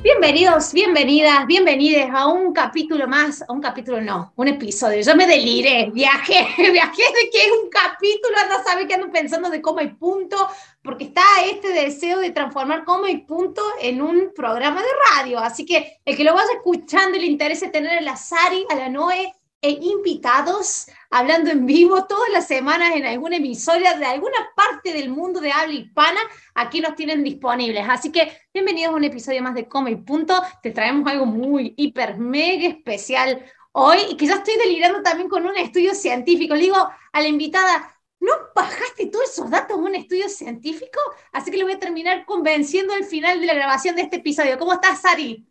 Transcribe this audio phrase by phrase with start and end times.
[0.00, 5.00] Bienvenidos, bienvenidas, bienvenidas a un capítulo más, a un capítulo no, un episodio.
[5.02, 9.50] Yo me deliré, viajé, viajé de que es un capítulo, anda a que ando pensando
[9.50, 10.36] de coma y punto,
[10.84, 15.40] porque está este deseo de transformar coma y punto en un programa de radio.
[15.40, 18.76] Así que el que lo vaya escuchando y le interese tener a la Sari, a
[18.76, 24.50] la Noé, e invitados hablando en vivo todas las semanas en alguna emisora de alguna
[24.54, 26.20] parte del mundo de habla hispana.
[26.54, 27.84] Aquí nos tienen disponibles.
[27.88, 30.40] Así que bienvenidos a un episodio más de Come y Punto.
[30.62, 35.44] Te traemos algo muy hiper mega especial hoy y que ya estoy delirando también con
[35.44, 36.54] un estudio científico.
[36.54, 41.00] Le digo a la invitada, ¿no bajaste todos esos datos en un estudio científico?
[41.32, 44.56] Así que le voy a terminar convenciendo al final de la grabación de este episodio.
[44.56, 45.47] ¿Cómo estás, Sari?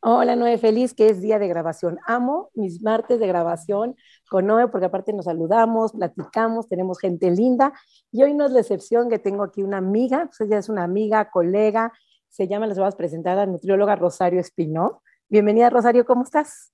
[0.00, 1.98] Hola Noé, feliz que es día de grabación.
[2.06, 3.96] Amo mis martes de grabación
[4.30, 7.72] con Noé porque aparte nos saludamos, platicamos, tenemos gente linda
[8.12, 10.84] y hoy no es la excepción que tengo aquí una amiga, pues ella es una
[10.84, 11.92] amiga, colega,
[12.28, 15.02] se llama, les voy a presentar a la nutrióloga Rosario Espinó.
[15.28, 16.72] Bienvenida Rosario, ¿cómo estás?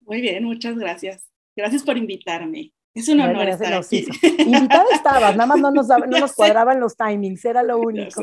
[0.00, 1.28] Muy bien, muchas gracias.
[1.54, 2.72] Gracias por invitarme.
[2.94, 4.06] Es un honor estar aquí.
[4.38, 8.22] Invitada estabas, nada más no nos, no nos cuadraban los timings, era lo único.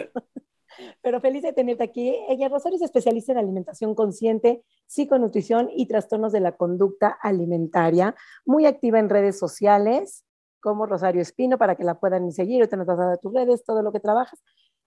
[1.01, 2.15] Pero feliz de tenerte aquí.
[2.29, 8.15] Ella, Rosario, es especialista en alimentación consciente, psiconutrición y trastornos de la conducta alimentaria.
[8.45, 10.25] Muy activa en redes sociales,
[10.61, 12.61] como Rosario Espino, para que la puedan seguir.
[12.61, 14.39] Ahorita nos vas a tus redes, todo lo que trabajas.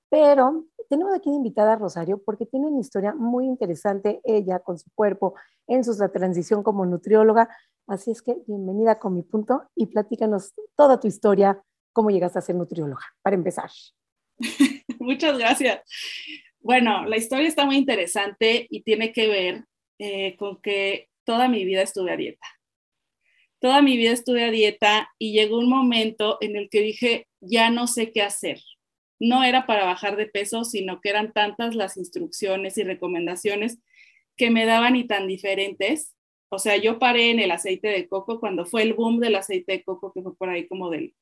[0.08, 4.78] Pero tenemos aquí de invitada a Rosario porque tiene una historia muy interesante, ella con
[4.78, 5.34] su cuerpo,
[5.66, 7.48] en su transición como nutrióloga.
[7.86, 11.62] Así es que bienvenida con mi punto y platícanos toda tu historia,
[11.92, 13.70] cómo llegaste a ser nutrióloga, para empezar.
[15.04, 15.82] Muchas gracias.
[16.60, 19.64] Bueno, la historia está muy interesante y tiene que ver
[19.98, 22.46] eh, con que toda mi vida estuve a dieta.
[23.60, 27.70] Toda mi vida estuve a dieta y llegó un momento en el que dije, ya
[27.70, 28.60] no sé qué hacer.
[29.20, 33.78] No era para bajar de peso, sino que eran tantas las instrucciones y recomendaciones
[34.36, 36.14] que me daban y tan diferentes.
[36.48, 39.72] O sea, yo paré en el aceite de coco cuando fue el boom del aceite
[39.72, 41.14] de coco, que fue por ahí como del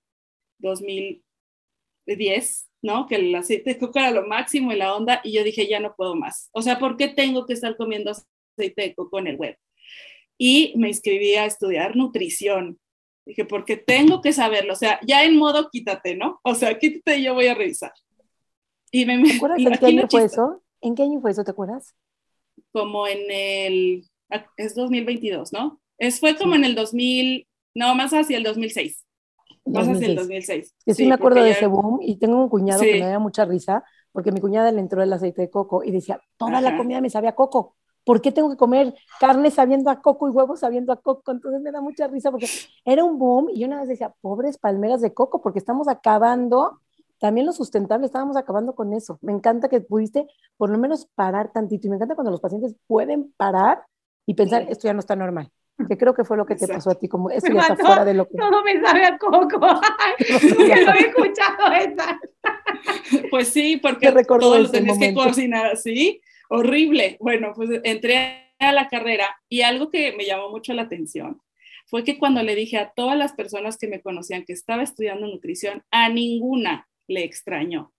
[2.06, 3.06] 2010, ¿no?
[3.06, 5.80] Que el aceite de coco era lo máximo y la onda, y yo dije, ya
[5.80, 6.50] no puedo más.
[6.52, 9.56] O sea, ¿por qué tengo que estar comiendo aceite de coco en el web?
[10.38, 12.78] Y me inscribí a estudiar nutrición.
[13.24, 14.72] Dije, porque tengo que saberlo.
[14.72, 16.40] O sea, ya en modo quítate, ¿no?
[16.42, 17.92] O sea, quítate y yo voy a revisar.
[18.90, 20.62] Y me, ¿Te acuerdas en qué año fue eso?
[20.80, 21.44] ¿En qué año fue eso?
[21.44, 21.94] ¿Te acuerdas?
[22.72, 24.04] Como en el,
[24.56, 25.80] es 2022, ¿no?
[25.98, 29.04] Es, fue como en el 2000, no, más hacia el 2006.
[29.64, 30.74] Más hacia el 2006.
[30.86, 33.44] Yo sí, me acuerdo de ese boom y tengo un cuñado que me da mucha
[33.44, 37.00] risa porque mi cuñada le entró el aceite de coco y decía, toda la comida
[37.00, 37.76] me sabía a coco.
[38.04, 41.30] ¿Por qué tengo que comer carne sabiendo a coco y huevos sabiendo a coco?
[41.30, 42.48] Entonces me da mucha risa porque
[42.84, 46.80] era un boom y yo una vez decía, pobres palmeras de coco, porque estamos acabando,
[47.20, 49.18] también lo sustentable, estábamos acabando con eso.
[49.22, 52.74] Me encanta que pudiste por lo menos parar tantito y me encanta cuando los pacientes
[52.88, 53.84] pueden parar
[54.26, 55.52] y pensar, esto ya no está normal
[55.88, 58.04] que creo que fue lo que te pasó a ti, como eso ya está fuera
[58.04, 58.36] de lo que...
[58.36, 59.60] Todo me sabe a coco,
[60.18, 62.20] que lo he escuchado esta.
[63.30, 67.16] Pues sí, porque todo lo tenés que cocinar así, horrible.
[67.20, 71.40] Bueno, pues entré a la carrera y algo que me llamó mucho la atención
[71.86, 75.26] fue que cuando le dije a todas las personas que me conocían que estaba estudiando
[75.26, 77.92] nutrición, a ninguna le extrañó.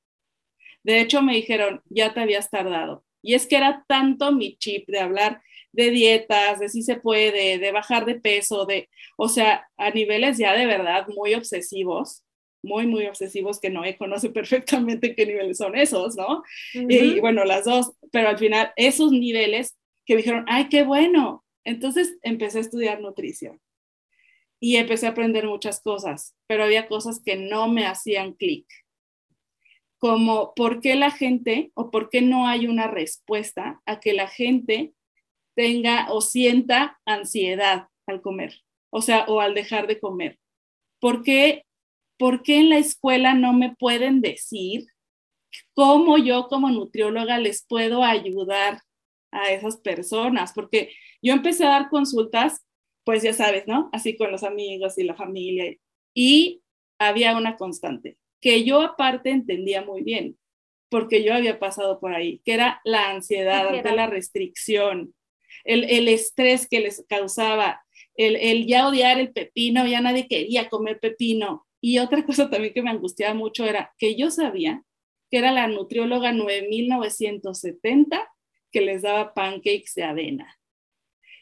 [0.83, 3.03] De hecho, me dijeron, ya te habías tardado.
[3.21, 5.41] Y es que era tanto mi chip de hablar
[5.73, 10.37] de dietas, de si se puede, de bajar de peso, de, o sea, a niveles
[10.37, 12.23] ya de verdad muy obsesivos,
[12.63, 16.43] muy, muy obsesivos que Noé conoce perfectamente qué niveles son esos, ¿no?
[16.73, 19.75] Y bueno, las dos, pero al final esos niveles
[20.05, 21.43] que me dijeron, ay, qué bueno.
[21.65, 23.59] Entonces empecé a estudiar nutrición
[24.59, 28.65] y empecé a aprender muchas cosas, pero había cosas que no me hacían clic
[30.03, 34.27] como por qué la gente o por qué no hay una respuesta a que la
[34.27, 34.91] gente
[35.55, 40.39] tenga o sienta ansiedad al comer, o sea, o al dejar de comer.
[40.99, 41.65] ¿Por qué,
[42.17, 44.85] ¿Por qué en la escuela no me pueden decir
[45.73, 48.81] cómo yo como nutrióloga les puedo ayudar
[49.31, 50.53] a esas personas?
[50.53, 52.65] Porque yo empecé a dar consultas,
[53.03, 53.89] pues ya sabes, ¿no?
[53.93, 55.75] Así con los amigos y la familia.
[56.13, 56.61] Y
[56.99, 60.37] había una constante, que yo aparte entendía muy bien,
[60.89, 65.13] porque yo había pasado por ahí, que era la ansiedad ante la restricción,
[65.63, 67.81] el, estrés que les causaba
[68.15, 71.65] el, el ya odiar el pepino, ya nadie quería comer pepino.
[71.81, 74.83] Y otra cosa también que me angustiaba mucho era que yo sabía
[75.29, 78.29] que era la nutrióloga 9970
[78.71, 80.59] que les daba pancakes de avena.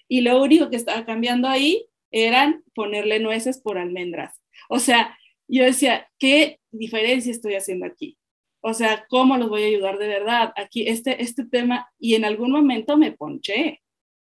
[0.07, 4.41] Y lo único que estaba cambiando ahí eran ponerle nueces por almendras.
[4.69, 5.17] O sea,
[5.47, 8.17] yo decía, ¿qué diferencia estoy haciendo aquí?
[8.61, 10.53] O sea, ¿cómo los voy a ayudar de verdad?
[10.55, 13.81] Aquí, este, este tema, y en algún momento me ponché.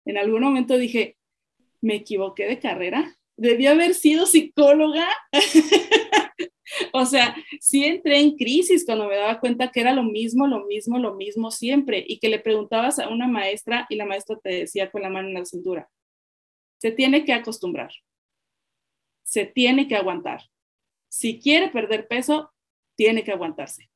[0.08, 1.18] En algún momento dije,
[1.82, 3.14] me equivoqué de carrera.
[3.36, 5.06] Debí haber sido psicóloga.
[6.94, 10.64] o sea, sí entré en crisis cuando me daba cuenta que era lo mismo, lo
[10.64, 12.02] mismo, lo mismo siempre.
[12.08, 15.28] Y que le preguntabas a una maestra y la maestra te decía con la mano
[15.28, 15.90] en la cintura,
[16.78, 17.90] se tiene que acostumbrar.
[19.24, 20.40] Se tiene que aguantar.
[21.08, 22.50] Si quiere perder peso,
[22.96, 23.90] tiene que aguantarse.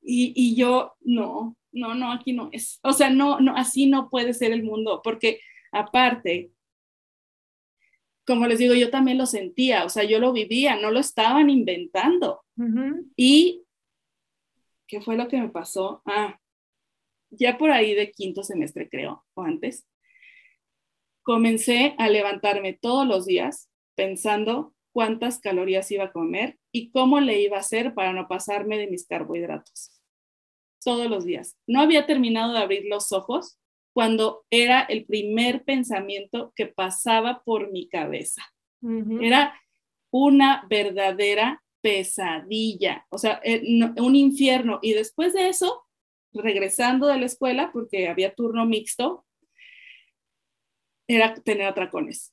[0.00, 2.80] Y, yo, no, no, no, aquí no es.
[2.82, 5.40] O sea, no, no, así no puede ser el mundo, porque
[5.72, 6.50] aparte,
[8.26, 11.50] como les digo, yo también lo sentía, o sea, yo lo vivía, no lo estaban
[11.50, 12.44] inventando.
[13.16, 13.64] Y,
[14.86, 16.02] ¿qué fue lo que me pasó?
[16.04, 16.38] Ah,
[17.30, 19.86] ya por ahí de quinto semestre, creo, o antes,
[21.22, 27.40] comencé a levantarme todos los días pensando cuántas calorías iba a comer y cómo le
[27.40, 30.00] iba a hacer para no pasarme de mis carbohidratos.
[30.82, 31.56] Todos los días.
[31.66, 33.59] No había terminado de abrir los ojos
[33.92, 38.42] cuando era el primer pensamiento que pasaba por mi cabeza.
[39.20, 39.60] Era
[40.10, 43.62] una verdadera pesadilla, o sea, eh,
[43.96, 44.78] un infierno.
[44.80, 45.84] Y después de eso,
[46.32, 49.26] regresando de la escuela, porque había turno mixto,
[51.06, 52.32] era tener atracones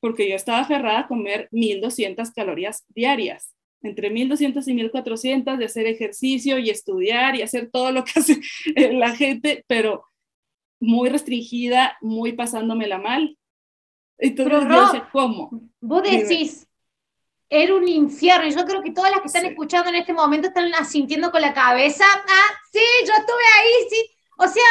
[0.00, 5.86] porque yo estaba aferrada a comer 1200 calorías diarias, entre 1200 y 1400 de hacer
[5.86, 8.40] ejercicio y estudiar y hacer todo lo que hace
[8.92, 10.04] la gente, pero
[10.80, 13.38] muy restringida, muy pasándomela mal.
[14.18, 15.50] Entonces yo ¿cómo?
[15.80, 16.66] Vos decís,
[17.48, 18.48] era un infierno.
[18.48, 21.54] Yo creo que todas las que están escuchando en este momento están asintiendo con la
[21.54, 22.04] cabeza.
[22.04, 24.10] Ah, sí, yo estuve ahí, sí.
[24.38, 24.64] O sea,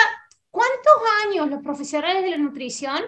[0.49, 0.93] ¿cuántos
[1.25, 3.01] años los profesionales de la nutrición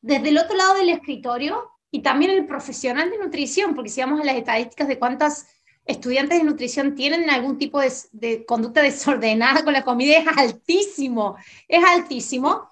[0.00, 4.20] desde el otro lado del escritorio y también el profesional de nutrición, porque si vamos
[4.20, 5.46] a las estadísticas de cuántas
[5.84, 11.36] estudiantes de nutrición tienen algún tipo de, conducta desordenada con la comida, es altísimo,
[11.68, 12.70] es altísimo.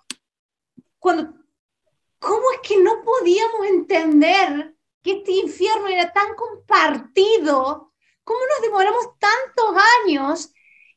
[0.98, 1.34] Cuando,
[2.18, 7.92] ¿Cómo es que no podíamos entender que este infierno era tan compartido?
[8.22, 10.52] ¿Cómo nos demoramos tantos años?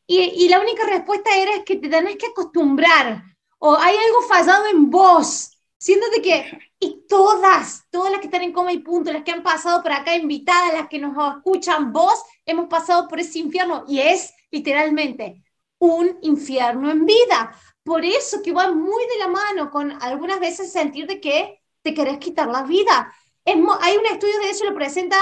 [0.06, 3.24] Y, y la única respuesta era que te tenés que acostumbrar
[3.58, 5.55] o hay algo fallado en vos
[5.86, 9.30] Siento de que, y todas, todas las que están en coma y punto, las que
[9.30, 13.86] han pasado por acá invitadas, las que nos escuchan vos, hemos pasado por ese infierno
[13.88, 15.44] y es literalmente
[15.78, 17.56] un infierno en vida.
[17.84, 21.94] Por eso que va muy de la mano con algunas veces sentir de que te
[21.94, 23.14] querés quitar la vida.
[23.46, 25.18] Es, hay un estudio de eso, lo presenta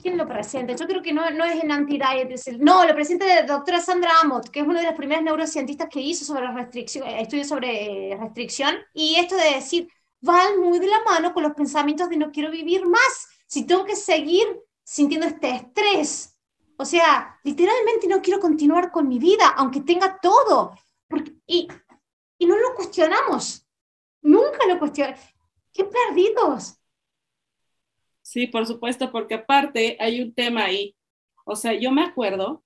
[0.00, 0.74] ¿Quién lo presenta?
[0.74, 2.58] Yo creo que no, no es en anti-diet.
[2.58, 6.00] No, lo presenta la doctora Sandra Amott, que es una de las primeras neurocientistas que
[6.00, 8.76] hizo sobre restricción, eh, estudios sobre restricción.
[8.94, 9.88] Y esto de decir,
[10.20, 13.84] van muy de la mano con los pensamientos de no quiero vivir más, si tengo
[13.84, 14.46] que seguir
[14.82, 16.34] sintiendo este estrés.
[16.78, 20.72] O sea, literalmente no quiero continuar con mi vida, aunque tenga todo.
[21.46, 21.68] y,
[22.38, 23.66] y no lo cuestionamos.
[24.22, 25.20] Nunca lo cuestionamos.
[25.72, 26.77] ¡Qué perdidos!
[28.28, 30.94] Sí, por supuesto, porque aparte hay un tema ahí.
[31.46, 32.62] O sea, yo me acuerdo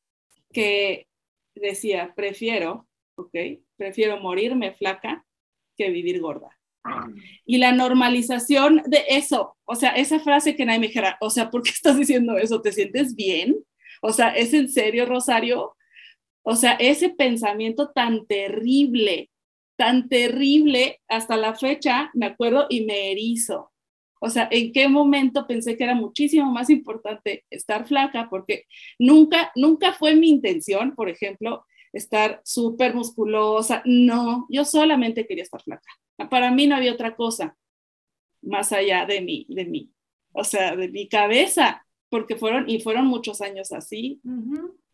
[0.52, 1.07] que
[1.54, 3.33] decía, prefiero, ¿ok?
[3.76, 5.25] Prefiero morirme flaca
[5.76, 6.59] que vivir gorda.
[7.47, 11.49] Y la normalización de eso, o sea, esa frase que nadie me dijera, o sea,
[11.49, 12.61] ¿por qué estás diciendo eso?
[12.61, 13.54] ¿Te sientes bien?
[14.00, 15.76] O sea, ¿es en serio, Rosario?
[16.42, 19.31] O sea, ese pensamiento tan terrible,
[19.76, 23.72] tan terrible, hasta la fecha, me acuerdo y me erizo.
[24.25, 28.29] O sea, ¿en qué momento pensé que era muchísimo más importante estar flaca?
[28.31, 33.83] Porque nunca, nunca fue mi intención, por ejemplo, estar súper musculosa.
[33.85, 35.91] No, yo solamente quería estar flaca.
[36.31, 37.57] Para mí no había otra cosa
[38.43, 39.91] más allá de mí, de mí.
[40.31, 44.21] O sea, de mi cabeza, porque fueron, y fueron muchos años así.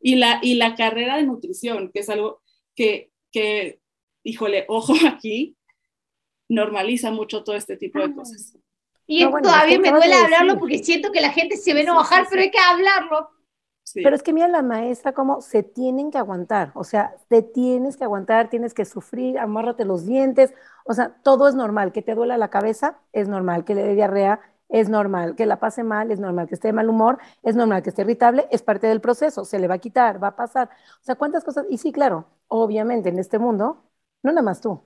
[0.00, 2.40] y, la, y la carrera de nutrición, que es algo
[2.74, 3.78] que, que,
[4.24, 5.54] híjole, ojo aquí,
[6.48, 8.56] normaliza mucho todo este tipo de cosas.
[9.10, 12.50] Y todavía me duele hablarlo porque siento que la gente se ve enojar, pero hay
[12.50, 13.30] que hablarlo.
[13.94, 17.96] Pero es que mira la maestra cómo se tienen que aguantar, o sea, te tienes
[17.96, 20.52] que aguantar, tienes que sufrir, amárrate los dientes,
[20.84, 23.94] o sea, todo es normal, que te duela la cabeza es normal, que le dé
[23.94, 27.56] diarrea es normal, que la pase mal es normal, que esté de mal humor es
[27.56, 30.36] normal, que esté irritable es parte del proceso, se le va a quitar, va a
[30.36, 30.68] pasar,
[31.00, 33.82] o sea, cuántas cosas, y sí, claro, obviamente en este mundo,
[34.22, 34.82] no nada más tú,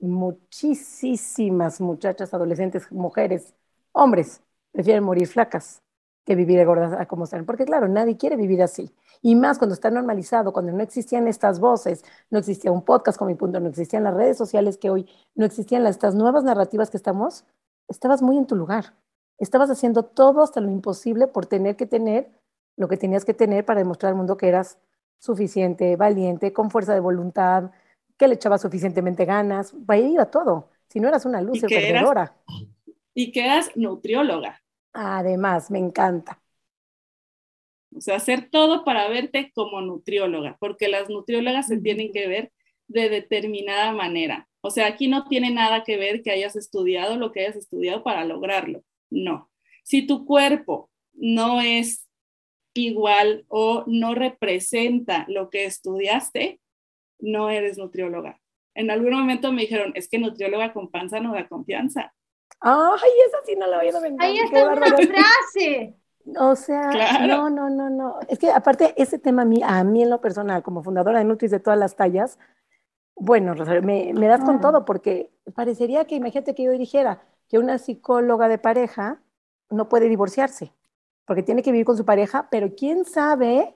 [0.00, 3.54] muchísimas muchachas, adolescentes, mujeres,
[3.92, 5.82] hombres, prefieren morir flacas
[6.24, 7.46] que vivir gordas como están.
[7.46, 8.94] Porque claro, nadie quiere vivir así.
[9.22, 13.28] Y más cuando está normalizado, cuando no existían estas voces, no existía un podcast con
[13.28, 16.96] mi punto, no existían las redes sociales que hoy, no existían estas nuevas narrativas que
[16.96, 17.44] estamos,
[17.88, 18.94] estabas muy en tu lugar.
[19.38, 22.30] Estabas haciendo todo hasta lo imposible por tener que tener
[22.76, 24.78] lo que tenías que tener para demostrar al mundo que eras
[25.18, 27.72] suficiente, valiente, con fuerza de voluntad,
[28.18, 29.74] que le echabas suficientemente ganas.
[29.86, 30.70] Ahí iba todo.
[30.88, 32.34] Si no eras una luz perdedora.
[33.14, 34.62] y que eras nutrióloga.
[34.92, 36.40] Además, me encanta.
[37.94, 42.52] O sea, hacer todo para verte como nutrióloga, porque las nutriólogas se tienen que ver
[42.86, 44.48] de determinada manera.
[44.60, 48.02] O sea, aquí no tiene nada que ver que hayas estudiado lo que hayas estudiado
[48.02, 48.82] para lograrlo.
[49.10, 49.50] No.
[49.84, 52.06] Si tu cuerpo no es
[52.74, 56.60] igual o no representa lo que estudiaste,
[57.18, 58.40] no eres nutrióloga.
[58.74, 62.12] En algún momento me dijeron, es que nutrióloga con panza no da confianza.
[62.60, 64.22] Ay, esa sí no la había visto.
[64.22, 65.94] Ahí está una frase.
[66.36, 66.90] O sea,
[67.26, 68.18] no, no, no, no.
[68.28, 71.24] Es que aparte, ese tema a mí, a mí en lo personal, como fundadora de
[71.24, 72.38] Nutris de todas las tallas,
[73.14, 74.60] bueno, me, me das con ah.
[74.60, 79.22] todo, porque parecería que, imagínate que yo dirigiera que una psicóloga de pareja
[79.70, 80.74] no puede divorciarse,
[81.24, 83.74] porque tiene que vivir con su pareja, pero quién sabe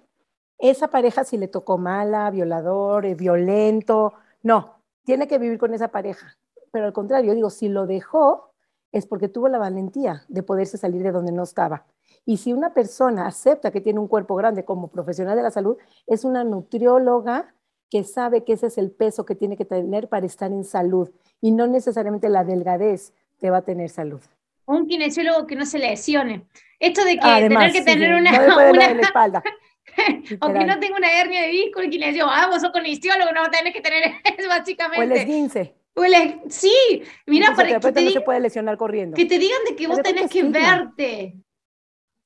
[0.62, 5.88] esa pareja si le tocó mala, violador, eh, violento, no, tiene que vivir con esa
[5.88, 6.38] pareja.
[6.70, 8.52] Pero al contrario, digo, si lo dejó,
[8.92, 11.84] es porque tuvo la valentía de poderse salir de donde no estaba.
[12.24, 15.76] Y si una persona acepta que tiene un cuerpo grande como profesional de la salud,
[16.06, 17.54] es una nutrióloga
[17.90, 21.10] que sabe que ese es el peso que tiene que tener para estar en salud
[21.40, 24.20] y no necesariamente la delgadez te va a tener salud.
[24.64, 26.46] Un kinesiólogo que no se lesione.
[26.78, 28.30] Esto de que tener que tener una,
[29.00, 29.42] espalda.
[30.40, 33.72] Aunque no tenga una hernia de disco, el kinesiólogo, ah, vos sos kinesiólogo, no tenés
[33.72, 35.00] que tener eso, básicamente.
[35.00, 35.74] O el esguince.
[36.48, 39.16] Sí, mira, para que te, no se puede lesionar corriendo.
[39.16, 41.36] Que te digan de que vos tenés que verte,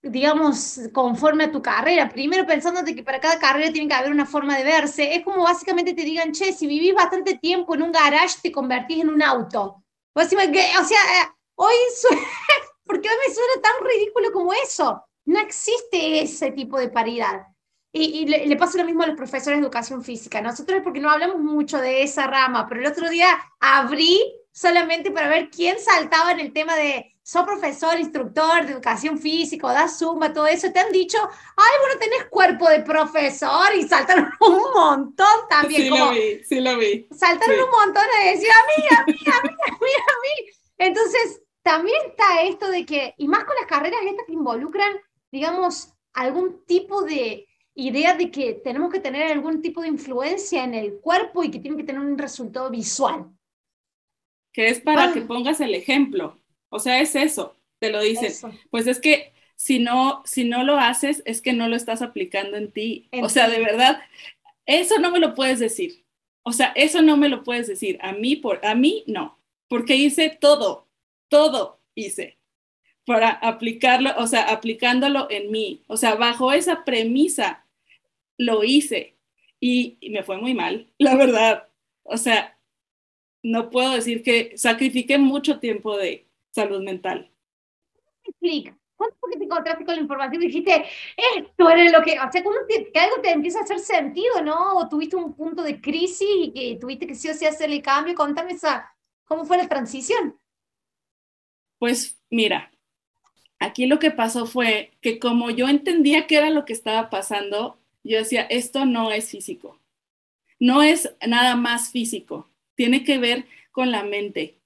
[0.03, 2.09] digamos, conforme a tu carrera.
[2.09, 5.15] Primero pensándote que para cada carrera tiene que haber una forma de verse.
[5.17, 9.01] Es como básicamente te digan, che, si vivís bastante tiempo en un garage, te convertís
[9.01, 9.83] en un auto.
[10.15, 11.75] O sea, eh, hoy,
[12.85, 15.05] ¿por qué me suena tan ridículo como eso?
[15.27, 17.47] No existe ese tipo de paridad.
[17.93, 20.43] Y, le, pasa lo mismo a los profesores de educación física.
[20.43, 23.29] Nosotros, porque no hablamos mucho de esa rama, pero el otro día
[23.59, 24.21] abrí
[24.53, 29.73] solamente para ver quién saltaba en el tema de soy profesor, instructor de educación física,
[29.73, 30.71] das zumba, todo eso.
[30.71, 31.19] Te han dicho,
[31.57, 35.83] ay, bueno, tenés cuerpo de profesor y saltaron un montón también.
[35.83, 37.09] Sí, lo vi, sí lo vi.
[37.11, 40.51] Saltaron un montón a decir, a mí, a mí, a mí, a mí, a mí.
[40.79, 44.93] Entonces, también está esto de que, y más con las carreras estas que involucran,
[45.31, 50.75] digamos, algún tipo de idea de que tenemos que tener algún tipo de influencia en
[50.75, 53.31] el cuerpo y que tiene que tener un resultado visual.
[54.53, 56.41] Que es para que pongas el ejemplo.
[56.71, 58.33] O sea, es eso, te lo dicen.
[58.71, 62.57] Pues es que si no, si no lo haces, es que no lo estás aplicando
[62.57, 63.09] en ti.
[63.23, 64.01] o sea, de verdad,
[64.65, 66.05] eso no me lo puedes decir.
[66.43, 67.99] O sea, eso no me lo puedes decir.
[68.01, 70.89] A mí, por, a mí no, porque hice todo,
[71.29, 72.36] todo hice
[73.07, 75.85] para aplicarlo, o sea, aplicándolo en mí.
[75.87, 77.65] O sea, bajo esa premisa
[78.37, 79.17] lo hice
[79.61, 81.69] y, me fue muy mal, la verdad.
[82.03, 82.59] O sea,
[83.43, 87.31] no puedo decir que sacrifiqué mucho tiempo de salud mental.
[88.25, 88.77] Explica.
[88.97, 90.85] ¿Cuánto fue que te encontraste con la información y dijiste,
[91.37, 94.79] esto era lo que, o sea, que algo te empieza a hacer sentido, ¿no?
[94.79, 97.83] O tuviste un punto de crisis y que tuviste que sí o sí hacer el
[97.83, 98.15] cambio.
[98.15, 98.91] Contame esa,
[99.27, 100.41] cómo fue la transición.
[101.79, 102.73] Pues mira,
[103.59, 107.79] aquí lo que pasó fue que como yo entendía qué era lo que estaba pasando,
[108.05, 109.81] yo decía, esto no es físico,
[110.59, 114.59] no es nada más físico, tiene que ver con la mente.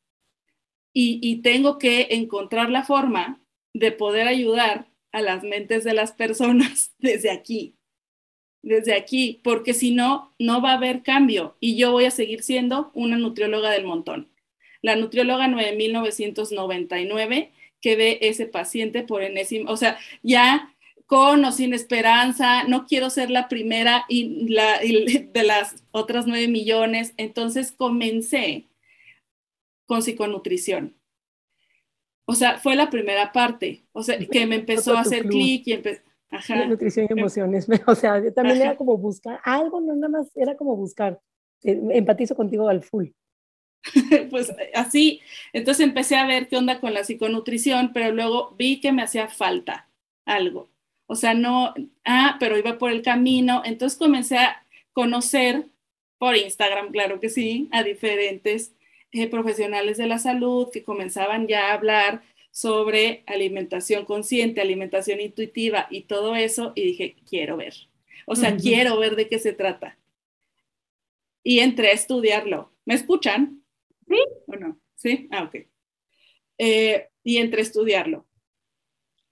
[0.93, 3.41] Y, tengo que encontrar la forma
[3.73, 7.77] de poder ayudar a las mentes de las personas desde aquí,
[8.63, 12.43] desde aquí, porque si no, no va a haber cambio y yo voy a seguir
[12.43, 14.29] siendo una nutrióloga del montón.
[14.83, 20.75] La nutrióloga 9999 que ve ese paciente por enésima, o sea, ya
[21.11, 24.79] con o sin esperanza, no quiero ser la primera y, la,
[25.33, 27.15] de las otras nueve millones.
[27.17, 28.69] Entonces comencé
[29.87, 30.95] con psiconutrición.
[32.27, 35.73] O sea, fue la primera parte, o sea, que me empezó a hacer clic y
[35.73, 36.01] empezó...
[36.31, 36.65] Ajá.
[36.67, 40.77] Nutrición y emociones, o sea, también era como buscar algo, no nada más, era como
[40.77, 41.21] buscar,
[41.65, 43.09] eh, empatizo contigo al full.
[44.31, 45.21] pues así,
[45.53, 49.29] entonces empecé a ver qué onda con la psiconutrición, pero luego vi que me hacía
[49.29, 49.89] falta
[50.25, 50.71] algo.
[51.07, 53.63] O sea, no, ah, pero iba por el camino.
[53.65, 55.67] Entonces comencé a conocer
[56.19, 58.75] por Instagram, claro que sí, a diferentes
[59.13, 62.23] eh, profesionales de la salud que comenzaban ya a hablar
[62.53, 67.75] sobre alimentación consciente, alimentación intuitiva y todo eso, y dije, quiero ver.
[68.27, 69.99] O sea, quiero ver de qué se trata.
[71.43, 72.71] Y entré a estudiarlo.
[72.85, 73.60] ¿Me escuchan?
[74.11, 74.17] Sí.
[74.49, 74.79] ¿O no?
[74.97, 75.29] Sí.
[75.31, 75.57] Ah, ok.
[76.59, 78.27] Eh, y entré a estudiarlo.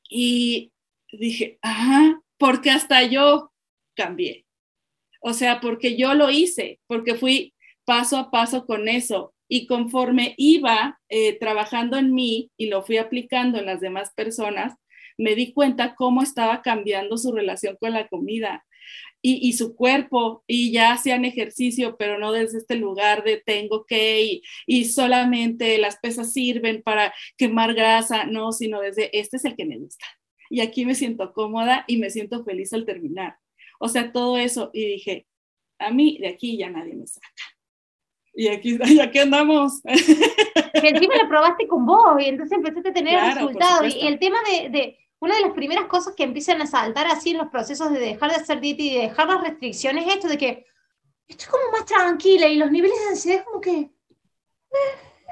[0.09, 0.73] Y
[1.13, 3.53] dije, ajá, porque hasta yo
[3.95, 4.47] cambié.
[5.21, 7.55] O sea, porque yo lo hice, porque fui
[7.85, 9.35] paso a paso con eso.
[9.49, 14.75] Y conforme iba eh, trabajando en mí y lo fui aplicando en las demás personas,
[15.17, 18.65] me di cuenta cómo estaba cambiando su relación con la comida
[19.21, 24.23] y, su cuerpo y ya hacían ejercicio, pero no desde este lugar de tengo que
[24.23, 29.57] y, y solamente las pesas sirven para quemar grasa, no, sino desde este es el
[29.57, 30.07] que me gusta.
[30.51, 33.37] Y aquí me siento cómoda y me siento feliz al terminar.
[33.79, 34.71] O sea, todo eso.
[34.73, 35.27] Y dije,
[35.79, 37.29] a mí de aquí ya nadie me saca.
[38.35, 39.83] Y aquí, aquí andamos.
[39.83, 43.95] Que encima lo probaste con vos y entonces empezaste a tener resultados.
[43.95, 47.31] Y el tema de, de, una de las primeras cosas que empiezan a saltar así
[47.31, 50.29] en los procesos de dejar de hacer dieta y de dejar las restricciones es esto
[50.29, 50.67] de que
[51.27, 53.91] estoy como más tranquila y los niveles de ansiedad como que...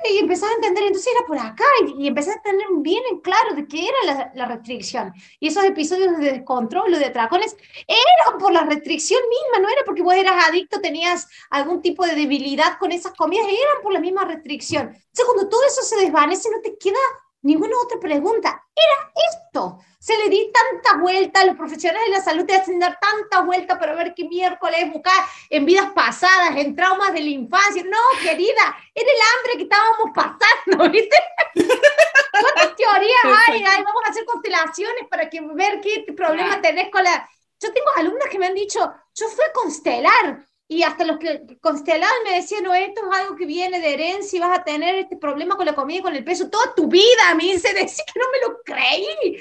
[0.04, 3.02] Eh, y empezás a entender, entonces era por acá, y, y empezás a tener bien
[3.10, 5.12] en claro de qué era la, la, restricción.
[5.40, 7.56] Y esos episodios de descontrol o de atracones
[7.88, 12.14] eran por la restricción misma, no era porque vos eras adicto, tenías algún tipo de
[12.14, 14.88] debilidad con esas comidas, eran por la misma restricción.
[14.88, 17.00] Entonces, cuando todo eso se desvanece, no te queda
[17.46, 18.64] ninguna otra pregunta.
[18.74, 19.78] Era esto.
[19.98, 23.78] Se le di tanta vuelta, los profesionales de la salud te hacen dar tanta vuelta
[23.78, 25.14] para ver qué miércoles buscar
[25.48, 27.82] en vidas pasadas, en traumas de la infancia.
[27.84, 31.16] No, querida, era el hambre que estábamos pasando, ¿viste?
[31.54, 33.62] ¿Cuántas teorías hay?
[33.62, 37.28] Vamos a hacer constelaciones para que ver qué problema tenés con la...
[37.58, 41.58] Yo tengo alumnas que me han dicho, yo fui a constelar, y hasta los que
[41.60, 44.96] constelaban me decían, no, esto es algo que viene de herencia y vas a tener
[44.96, 47.34] este problema con la comida y con el peso toda tu vida.
[47.36, 49.36] Me dice, decís que no me lo creí.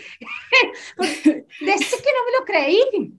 [1.62, 3.13] decís que no me lo creí.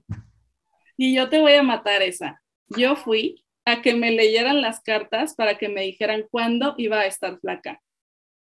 [0.97, 2.41] Y yo te voy a matar esa.
[2.69, 7.07] Yo fui a que me leyeran las cartas para que me dijeran cuándo iba a
[7.07, 7.83] estar flaca.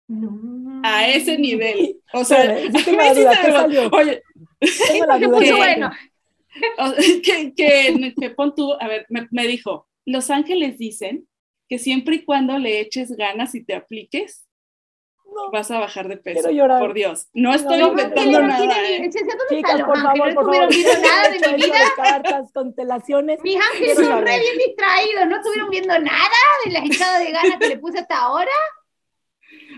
[0.06, 0.82] No.
[0.84, 2.00] A ese nivel.
[2.12, 2.56] O sea,
[3.92, 4.22] oye,
[5.28, 5.90] bueno,
[7.22, 11.28] que, que, que, pon tú, a ver, me, dijo, los ángeles dicen
[11.68, 14.48] que siempre y cuando le eches ganas y te apliques,
[15.52, 16.48] vas a bajar de peso.
[16.80, 18.90] Por Dios, no estoy inventando nada.
[18.90, 19.08] ¿eh?
[19.48, 20.62] Chicas, por favor, por favor.
[20.62, 21.78] No viendo nada de mi vida.
[21.96, 23.40] Cartas, constelaciones.
[23.42, 27.58] Mis ángeles son re bien distraídos, no estuvieron viendo nada de las echadas de ganas
[27.58, 28.50] que le puse hasta ahora.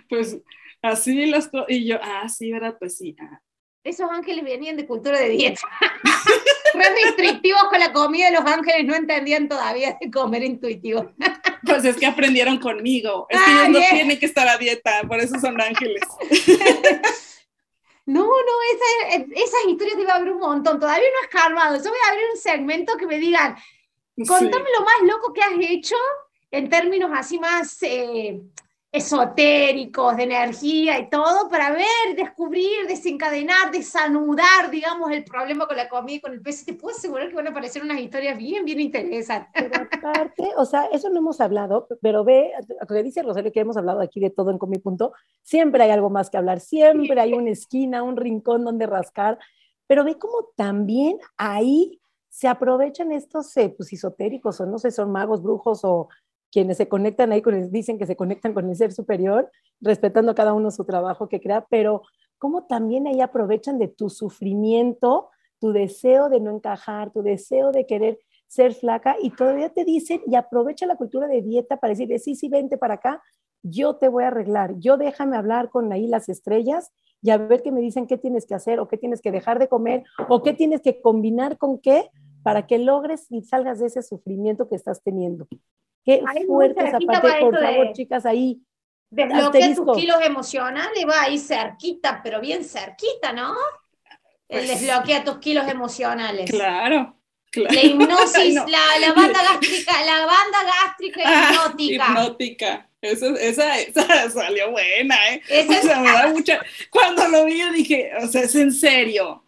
[0.09, 0.41] Pues
[0.83, 2.77] así las cosas, y yo, ah, sí, ¿verdad?
[2.79, 3.41] Pues sí, ah,
[3.85, 5.61] esos ángeles venían de cultura de dieta.
[6.75, 11.13] Re restrictivos con la comida, los ángeles no entendían todavía de comer intuitivo.
[11.67, 13.27] pues es que aprendieron conmigo.
[13.29, 16.03] Es que ellos no tienen que estar a dieta, por eso son ángeles.
[18.07, 20.81] No, no, esa, esas historias te iba a abrir un montón.
[20.81, 21.77] Todavía no has calmado.
[21.77, 23.55] Yo voy a abrir un segmento que me digan,
[24.27, 25.95] contame lo más loco que has hecho
[26.51, 28.41] en términos así más eh,
[28.93, 35.89] esotéricos, de energía y todo, para ver, descubrir, desencadenar, desanudar, digamos, el problema con la
[35.89, 36.65] comida y con el peso.
[36.67, 39.51] Te puedo asegurar que van a aparecer unas historias bien, bien interesantes.
[39.55, 43.61] Pero aparte, o sea, eso no hemos hablado, pero ve, lo que dice Rosario, que
[43.61, 47.21] hemos hablado aquí de todo en Comi Punto, siempre hay algo más que hablar, siempre
[47.21, 49.39] hay una esquina, un rincón donde rascar,
[49.87, 55.13] pero ve cómo también ahí se aprovechan estos eh, pues, esotéricos, o no sé, son
[55.13, 56.09] magos, brujos o
[56.51, 60.53] quienes se conectan ahí, con dicen que se conectan con el ser superior, respetando cada
[60.53, 62.03] uno su trabajo que crea, pero
[62.39, 67.87] cómo también ahí aprovechan de tu sufrimiento, tu deseo de no encajar, tu deseo de
[67.87, 72.19] querer ser flaca y todavía te dicen y aprovecha la cultura de dieta para decirle,
[72.19, 73.23] sí, sí, vente para acá,
[73.63, 76.91] yo te voy a arreglar, yo déjame hablar con ahí las estrellas
[77.23, 79.59] y a ver qué me dicen qué tienes que hacer o qué tienes que dejar
[79.59, 82.11] de comer o qué tienes que combinar con qué
[82.43, 85.47] para que logres y salgas de ese sufrimiento que estás teniendo.
[86.05, 88.61] Qué fuerte esa parte, por favor, chicas, ahí.
[89.11, 93.55] Desbloquea tus kilos emocionales, va ahí cerquita, pero bien cerquita, ¿no?
[94.49, 96.51] El pues desbloquea tus kilos emocionales.
[96.51, 97.17] Claro.
[97.51, 97.75] Claro.
[97.75, 102.07] La hipnosis, la, la, banda gástrica, la banda gástrica ah, hipnótica.
[102.07, 102.89] hipnótica.
[103.03, 105.43] Esa, esa, esa, salió buena, ¿eh?
[105.69, 106.61] o sea, me da mucha...
[106.91, 109.40] Cuando lo vi, yo dije, o sea, es en serio.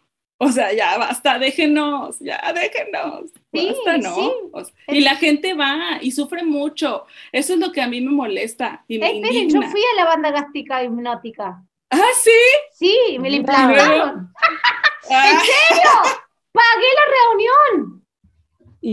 [0.43, 3.31] O sea, ya basta, déjenos, ya déjenos.
[3.51, 4.33] basta, ¿no?
[4.87, 7.05] y la gente va y sufre mucho.
[7.31, 8.83] Eso es lo que a mí me molesta.
[8.89, 11.63] Y me esperen, yo fui a la banda gástrica hipnótica.
[11.89, 12.31] ¿Ah, sí?
[12.73, 14.33] Sí, me la implantaron.
[15.09, 15.91] ¿En serio?
[16.51, 18.03] Pagué la reunión.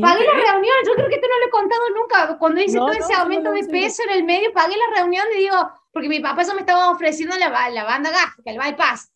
[0.00, 2.38] Pagué la reunión, yo creo que esto no lo he contado nunca.
[2.38, 5.56] Cuando hice todo ese aumento de peso en el medio, pagué la reunión y digo,
[5.92, 9.09] porque mi papá eso me estaba ofreciendo la, la banda gástrica, el bypass.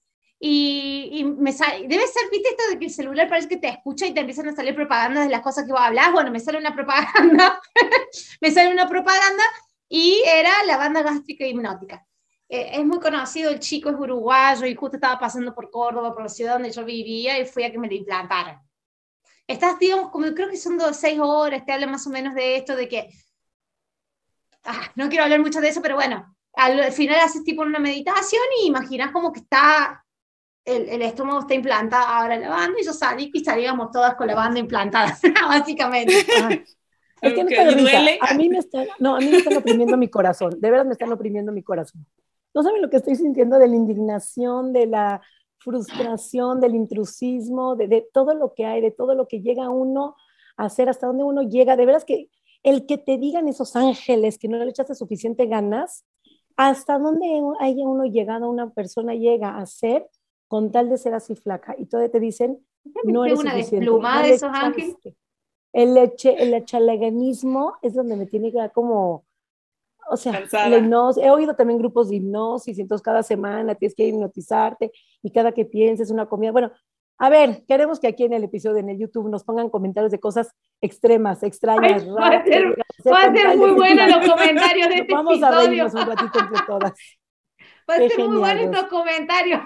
[0.47, 3.69] Y, y me sale, debe ser, viste esto de que el celular parece que te
[3.69, 6.13] escucha y te empiezan a salir propagandas de las cosas que vos hablas.
[6.13, 7.59] Bueno, me sale una propaganda,
[8.43, 9.43] me sale una propaganda
[9.89, 12.07] y era la banda gástrica hipnótica.
[12.47, 16.25] Eh, es muy conocido, el chico es uruguayo y justo estaba pasando por Córdoba, por
[16.25, 18.61] la ciudad donde yo vivía y fui a que me lo implantaran.
[19.47, 22.57] Estás, digamos, como creo que son dos, seis horas, te habla más o menos de
[22.57, 23.09] esto, de que,
[24.65, 28.43] ah, no quiero hablar mucho de eso, pero bueno, al, final haces tipo una meditación
[28.63, 30.04] y imaginas como que está,
[30.65, 34.27] el, el estómago está implantado ahora la banda y yo salí y salíamos todas con
[34.27, 36.15] la banda implantada, básicamente.
[37.21, 38.19] Es que me duele.
[38.21, 40.93] A mí me están, no, a mí me están oprimiendo mi corazón, de verdad me
[40.93, 42.07] están oprimiendo mi corazón.
[42.55, 45.21] No saben lo que estoy sintiendo de la indignación, de la
[45.59, 50.15] frustración, del intrusismo, de, todo lo que hay, de todo lo que llega uno
[50.57, 51.77] a hacer, hasta dónde uno llega.
[51.77, 52.31] De veras que
[52.63, 56.05] el que te digan esos ángeles que no le echaste suficiente ganas,
[56.57, 57.27] hasta dónde
[57.59, 60.07] haya uno llegado, una persona llega a ser
[60.55, 61.75] con tal de ser así flaca.
[61.77, 62.65] Y todavía te dicen,
[63.03, 63.87] no eres una suficiente.
[63.87, 64.97] desplumada de esos ángeles?
[65.73, 69.25] El, eche, el echaleganismo es donde me tiene que dar como
[70.09, 70.45] o sea,
[71.19, 74.93] he oído también grupos de hipnosis, entonces cada semana tienes que hipnotizarte
[75.25, 76.53] y cada que pienses una comida.
[76.53, 76.71] Bueno,
[77.19, 80.21] a ver, queremos que aquí en el episodio, en el YouTube, nos pongan comentarios de
[80.21, 82.45] cosas extremas, extrañas, raras.
[83.05, 86.65] Va a ser, muy bueno los comentarios de este Vamos a reírnos un ratito entre
[86.65, 86.93] todas.
[87.91, 89.61] Va a ser muy bueno estos comentarios.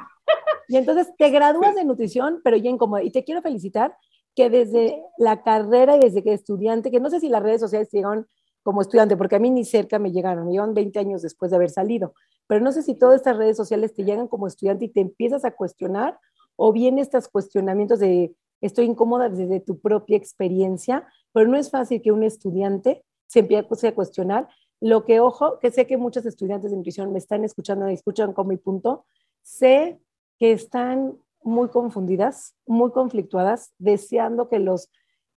[0.68, 3.02] Y entonces te gradúas de nutrición, pero ya incómoda.
[3.02, 3.96] Y te quiero felicitar
[4.34, 7.88] que desde la carrera y desde que estudiante, que no sé si las redes sociales
[7.90, 8.26] llegaron
[8.62, 11.56] como estudiante, porque a mí ni cerca me llegaron, me llevan 20 años después de
[11.56, 12.12] haber salido,
[12.46, 15.44] pero no sé si todas estas redes sociales te llegan como estudiante y te empiezas
[15.44, 16.18] a cuestionar
[16.54, 22.02] o bien estos cuestionamientos de estoy incómoda desde tu propia experiencia, pero no es fácil
[22.02, 24.48] que un estudiante se empiece a cuestionar.
[24.80, 28.32] Lo que, ojo, que sé que muchos estudiantes de nutrición me están escuchando y escuchan
[28.32, 29.06] con mi punto,
[29.42, 29.98] sé
[30.38, 34.90] que están muy confundidas, muy conflictuadas, deseando que los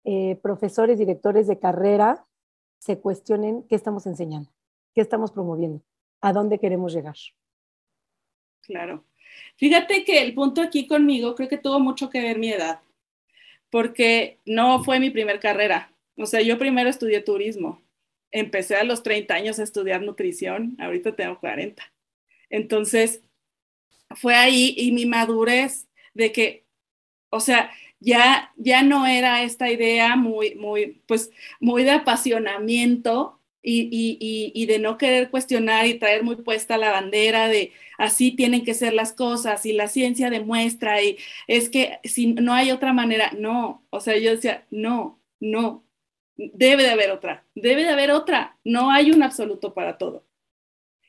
[0.04, 2.26] eh, profesores, directores de carrera
[2.78, 4.50] se cuestionen qué estamos enseñando,
[4.94, 5.82] qué estamos promoviendo,
[6.20, 7.16] a dónde queremos llegar.
[8.62, 9.04] Claro.
[9.56, 12.80] Fíjate que el punto aquí conmigo creo que tuvo mucho que ver mi edad,
[13.70, 15.92] porque no fue mi primer carrera.
[16.16, 17.82] O sea, yo primero estudié turismo.
[18.32, 21.82] Empecé a los 30 años a estudiar nutrición, ahorita tengo 40.
[22.48, 23.22] Entonces,
[24.16, 26.66] fue ahí y mi madurez de que,
[27.30, 27.70] o sea,
[28.00, 34.98] ya, ya no era esta idea muy, muy, pues, muy de apasionamiento y, de no
[34.98, 39.66] querer cuestionar y traer muy puesta la bandera de así tienen que ser las cosas
[39.66, 44.16] y la ciencia demuestra y es que si no hay otra manera, no, o sea,
[44.18, 45.84] yo decía, no, no,
[46.36, 50.24] debe de haber otra, debe de haber otra, no hay un absoluto para todo.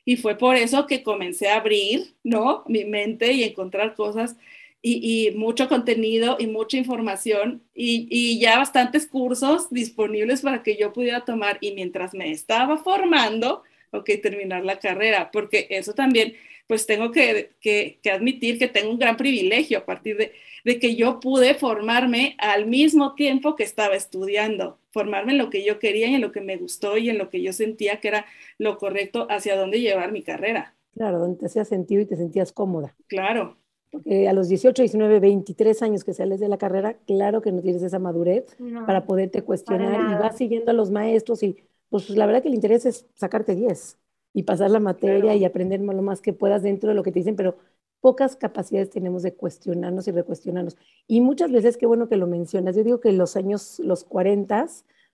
[0.04, 2.64] Y fue por eso que comencé a abrir, ¿no?
[2.66, 4.36] Mi mente y encontrar cosas
[4.82, 10.92] y, mucho contenido y mucha información y, y, ya bastantes cursos disponibles para que yo
[10.92, 13.62] pudiera tomar y mientras me estaba formando,
[13.92, 16.34] ok, terminar la carrera, porque eso también,
[16.72, 20.32] pues tengo que, que, que admitir que tengo un gran privilegio a partir de,
[20.64, 25.66] de, que yo pude formarme al mismo tiempo que estaba estudiando, formarme en lo que
[25.66, 28.08] yo quería y en lo que me gustó y en lo que yo sentía que
[28.08, 28.24] era
[28.56, 30.74] lo correcto hacia dónde llevar mi carrera.
[30.94, 32.96] Claro, donde te hacías sentido y te sentías cómoda.
[33.06, 33.58] Claro
[33.90, 37.60] porque a los 18, 19, 23 años que sales de la carrera, claro que no
[37.60, 38.56] tienes esa madurez
[38.86, 41.58] para poderte cuestionar y vas siguiendo a los maestros y
[41.90, 43.98] pues la verdad que el interés es sacarte 10
[44.32, 47.18] y pasar la materia y aprender lo más que puedas dentro de lo que te
[47.18, 47.56] dicen, pero
[48.00, 50.76] pocas capacidades tenemos de cuestionarnos y recuestionarnos.
[51.06, 54.66] Y muchas veces, qué bueno que lo mencionas, yo digo que los años, los 40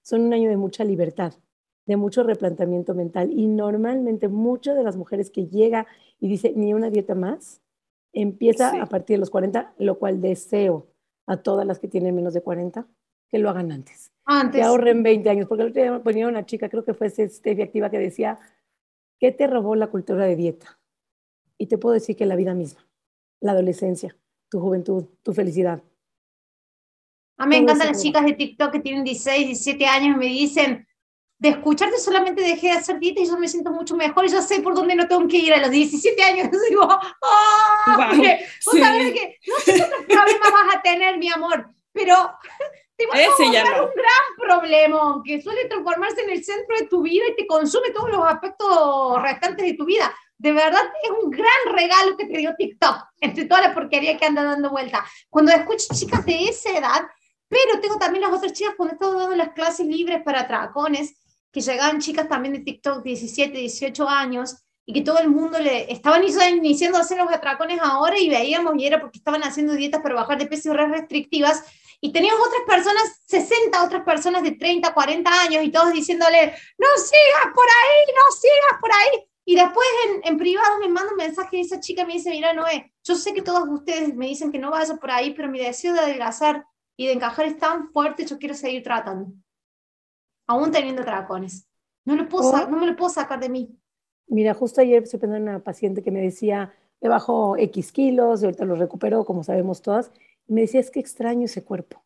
[0.03, 1.35] son un año de mucha libertad,
[1.87, 5.87] de mucho replanteamiento mental y normalmente muchas de las mujeres que llega
[6.21, 7.61] y dice ni una dieta más,
[8.13, 10.89] Empieza a partir de los 40, lo cual deseo
[11.27, 12.87] a todas las que tienen menos de 40
[13.29, 14.11] que lo hagan antes.
[14.25, 14.61] Antes.
[14.61, 17.65] Que ahorren 20 años, porque el otro día ponía una chica, creo que fue Stevie
[17.65, 18.39] Activa, que decía,
[19.19, 20.81] ¿qué te robó la cultura de dieta?
[21.59, 22.87] Y te puedo decir que la vida misma,
[23.41, 24.17] la adolescencia,
[24.49, 25.83] tu juventud, tu felicidad.
[27.37, 30.27] A mí me encantan las chicas de TikTok que tienen 16, 17 años y me
[30.27, 30.89] dicen,
[31.39, 34.43] de escucharte solamente dejé de hacer dieta y yo me siento mucho mejor y yo
[34.43, 36.49] sé por dónde no tengo que ir a los 17 años.
[36.53, 38.11] Y digo, ¡oh!
[38.13, 38.81] sí.
[38.81, 42.15] sabes que no sé qué problema vas a tener, mi amor, pero
[42.99, 47.01] te vas a encontrar un gran problema que suele transformarse en el centro de tu
[47.01, 50.13] vida y te consume todos los aspectos restantes de tu vida.
[50.37, 54.27] De verdad es un gran regalo que te dio TikTok, entre toda la porquería que
[54.27, 55.05] anda dando vuelta.
[55.31, 57.09] Cuando escucho chicas de esa edad,
[57.51, 61.17] Pero tengo también las otras chicas cuando he estado dando las clases libres para tracones,
[61.51, 65.91] que llegaban chicas también de TikTok, 17, 18 años, y que todo el mundo le
[65.91, 70.03] estaban iniciando a hacer los atracones ahora y veíamos y era porque estaban haciendo dietas
[70.03, 71.65] para bajar de peso y restrictivas
[72.01, 76.87] y teníamos otras personas, 60 otras personas de 30, 40 años y todos diciéndole, no
[76.97, 79.29] sigas por ahí, no sigas por ahí.
[79.45, 82.53] Y después en, en privado me manda un mensaje y esa chica me dice, mira,
[82.53, 85.59] Noé, yo sé que todos ustedes me dicen que no vaya por ahí, pero mi
[85.59, 89.33] deseo de adelgazar y de encajar es tan fuerte, yo quiero seguir tratando.
[90.47, 91.67] Aún teniendo tracones.
[92.05, 92.67] No, lo puedo oh.
[92.69, 93.79] no me lo puedo sacar de mí.
[94.27, 98.45] Mira, justo ayer se a una paciente que me decía, le bajó X kilos, y
[98.45, 100.13] ahorita lo recuperó, como sabemos todas,
[100.49, 102.03] me decía, es que extraño ese cuerpo.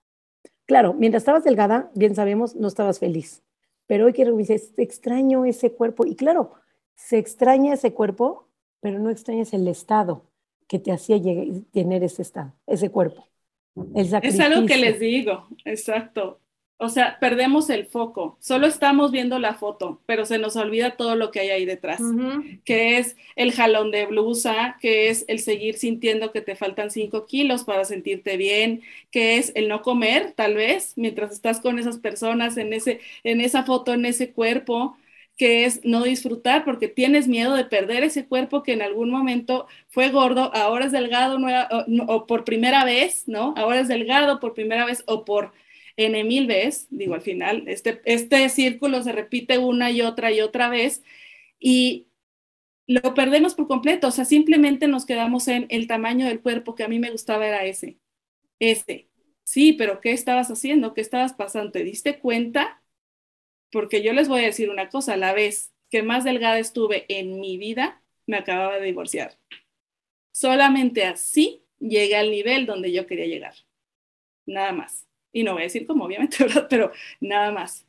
[0.66, 3.42] Claro, mientras estabas delgada, bien sabemos, no estabas feliz.
[3.86, 6.06] Pero hoy quiero decir, extraño ese cuerpo.
[6.06, 6.52] Y claro,
[6.94, 8.48] se extraña ese cuerpo,
[8.80, 10.26] pero no extrañas el estado
[10.66, 11.16] que te hacía
[11.72, 13.26] tener ese estado, ese cuerpo.
[13.94, 16.41] es algo que les digo, exacto
[16.82, 21.16] o sea, perdemos el foco, solo estamos viendo la foto, pero se nos olvida todo
[21.16, 22.16] lo que hay ahí detrás,
[22.64, 27.26] que es el jalón de blusa, que es el seguir sintiendo que te faltan cinco
[27.26, 31.98] kilos para sentirte bien, que es el no comer, tal vez, mientras estás con esas
[31.98, 34.96] personas en, ese, en esa foto, en ese cuerpo,
[35.36, 39.66] que es no disfrutar porque tienes miedo de perder ese cuerpo que en algún momento
[39.88, 43.54] fue gordo, ahora es delgado o, o por primera vez, ¿no?
[43.56, 45.52] Ahora es delgado por primera vez o por
[45.96, 50.40] N mil veces, digo, al final, este, este círculo se repite una y otra y
[50.40, 51.02] otra vez
[51.58, 52.08] y
[52.86, 56.84] lo perdemos por completo, o sea, simplemente nos quedamos en el tamaño del cuerpo que
[56.84, 57.98] a mí me gustaba era ese,
[58.58, 59.08] ese.
[59.44, 60.94] Sí, pero ¿qué estabas haciendo?
[60.94, 61.72] ¿Qué estabas pasando?
[61.72, 62.82] ¿Te diste cuenta?
[63.72, 67.40] Porque yo les voy a decir una cosa, la vez que más delgada estuve en
[67.40, 69.38] mi vida, me acababa de divorciar.
[70.32, 73.54] Solamente así llegué al nivel donde yo quería llegar.
[74.46, 76.36] Nada más y no voy a decir como obviamente.
[76.70, 77.86] Pero nada más.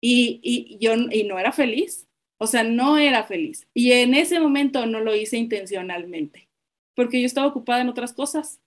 [0.00, 2.08] Y, y, yo y no era feliz,
[2.38, 3.68] o sea, no era feliz.
[3.74, 6.48] Y en ese momento no lo hice intencionalmente,
[6.94, 8.60] porque yo estaba ocupada en otras cosas.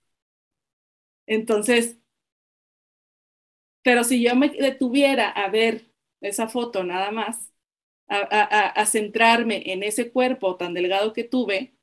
[1.27, 1.97] Entonces,
[3.83, 5.85] pero si yo me detuviera a ver
[6.21, 7.51] esa foto nada más,
[8.07, 11.75] a centrarme en ese cuerpo tan delgado que tuve,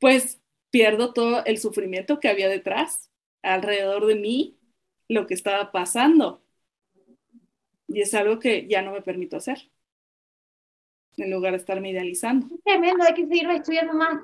[0.00, 3.10] pues pierdo todo el sufrimiento que había detrás,
[3.42, 4.58] alrededor de mí,
[5.08, 6.42] lo que estaba pasando.
[7.88, 9.70] Y es algo que ya no me permito hacer,
[11.16, 12.48] en lugar de estarme idealizando.
[12.64, 14.20] tremendo, hay que seguir estudiando más,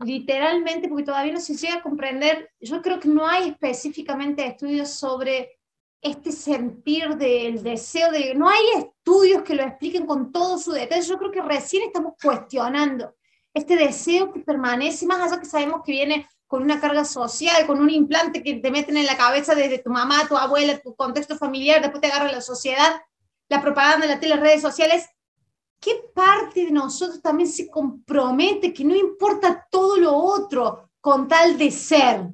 [0.00, 2.50] literalmente, porque todavía no se llega a comprender.
[2.60, 5.58] Yo creo que no hay específicamente estudios sobre
[6.00, 8.34] este sentir del deseo de...
[8.34, 11.06] No hay estudios que lo expliquen con todo su detalle.
[11.06, 13.14] Yo creo que recién estamos cuestionando
[13.54, 17.80] este deseo que permanece, más allá que sabemos que viene con una carga social, con
[17.80, 21.34] un implante que te meten en la cabeza desde tu mamá, tu abuela, tu contexto
[21.38, 23.00] familiar, después te agarra la sociedad,
[23.48, 25.08] la propaganda, la tele, las redes sociales,
[25.80, 31.56] ¿qué parte de nosotros también se compromete que no importa todo lo otro con tal
[31.56, 32.26] de ser?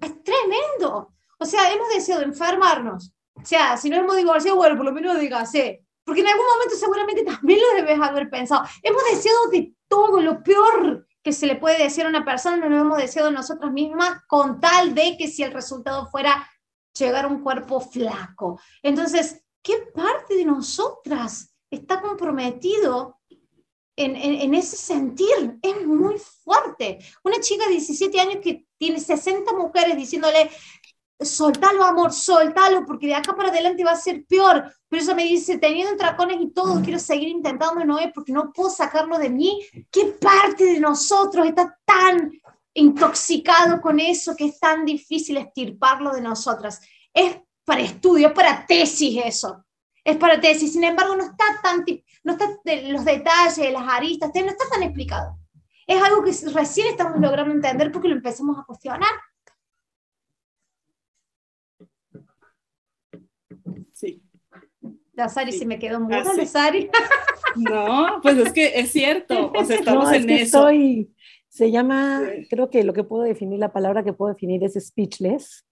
[0.00, 1.12] Es tremendo.
[1.38, 3.12] O sea, hemos deseado enfermarnos.
[3.34, 5.84] O sea, si no hemos divorciado, bueno, por lo menos dígase.
[6.02, 8.64] Porque en algún momento seguramente también lo debes haber pensado.
[8.82, 12.78] Hemos deseado de todo lo peor se le puede decir a una persona, no lo
[12.78, 16.48] hemos deseado nosotras mismas, con tal de que si el resultado fuera
[16.98, 18.60] llegar a un cuerpo flaco.
[18.82, 23.18] Entonces, ¿qué parte de nosotras está comprometido
[23.96, 25.58] en, en, ese sentir?
[25.62, 26.98] Es muy fuerte.
[27.24, 30.50] Una chica de 17 años que tiene 60 mujeres diciéndole,
[31.20, 34.72] soltalo, amor, soltalo, porque de acá para adelante va a ser peor.
[34.88, 38.52] Pero ella me dice, teniendo tracones y todo, quiero seguir intentando, no es porque no
[38.52, 39.60] puedo sacarlo de mí.
[39.90, 42.32] ¿Qué parte de nosotros está tan
[42.74, 46.80] intoxicado con eso que es tan difícil estirparlo de nosotras?
[47.12, 49.64] Es para estudio, es para tesis eso.
[50.04, 50.72] Es para tesis.
[50.72, 51.84] Sin embargo, no está tan,
[52.24, 52.48] no está
[52.88, 55.38] los detalles, las aristas, no está tan explicado.
[55.86, 59.10] Es algo que recién estamos logrando entender porque lo empezamos a cuestionar.
[63.92, 64.22] Sí.
[65.18, 66.88] La Sari se me quedó muda, la Sari.
[67.56, 70.68] No, pues es que es cierto, o sea, estamos en eso.
[71.48, 75.66] se llama, creo que lo que puedo definir, la palabra que puedo definir es speechless.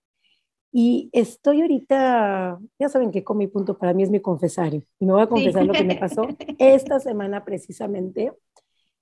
[0.72, 4.82] Y estoy ahorita, ya saben que con mi punto para mí es mi confesario.
[4.98, 6.26] Y me voy a confesar lo que me pasó
[6.58, 8.32] esta semana precisamente.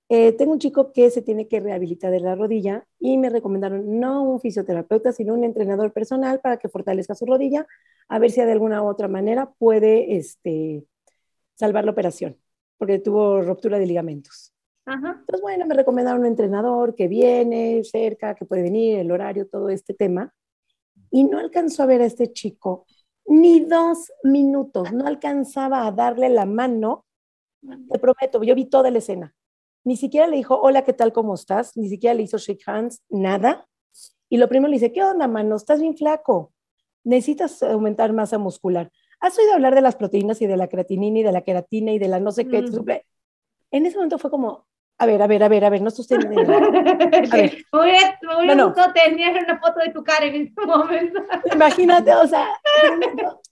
[0.09, 3.99] Eh, tengo un chico que se tiene que rehabilitar de la rodilla y me recomendaron
[3.99, 7.65] no un fisioterapeuta, sino un entrenador personal para que fortalezca su rodilla,
[8.07, 10.85] a ver si de alguna u otra manera puede este,
[11.55, 12.37] salvar la operación,
[12.77, 14.53] porque tuvo ruptura de ligamentos.
[15.21, 19.69] Entonces, bueno, me recomendaron un entrenador que viene cerca, que puede venir, el horario, todo
[19.69, 20.31] este tema.
[21.11, 22.85] y no alcanzó a ver a este chico
[23.25, 27.05] ni dos minutos, no alcanzaba a darle la mano.
[27.89, 29.33] Te prometo, yo vi toda la escena.
[29.85, 31.13] Ni siquiera le dijo, hola, ¿qué tal?
[31.13, 31.77] ¿Cómo estás?
[31.77, 33.67] Ni siquiera le hizo shake hands, nada.
[34.29, 35.55] Y lo primero le dice, ¿qué onda, mano?
[35.55, 36.51] Estás bien flaco.
[37.03, 38.91] Necesitas aumentar masa muscular.
[39.19, 41.99] ¿Has oído hablar de las proteínas y de la creatinina y de la queratina y
[41.99, 42.63] de la no sé qué?
[42.63, 42.89] Mm.
[43.71, 44.65] En ese momento fue como,
[44.97, 45.89] a ver, a ver, a ver, a ver, no
[47.31, 47.65] ver.
[47.71, 47.91] Muy,
[48.23, 51.21] muy no, tener una foto de tu cara en este momento.
[51.53, 52.47] Imagínate, o sea,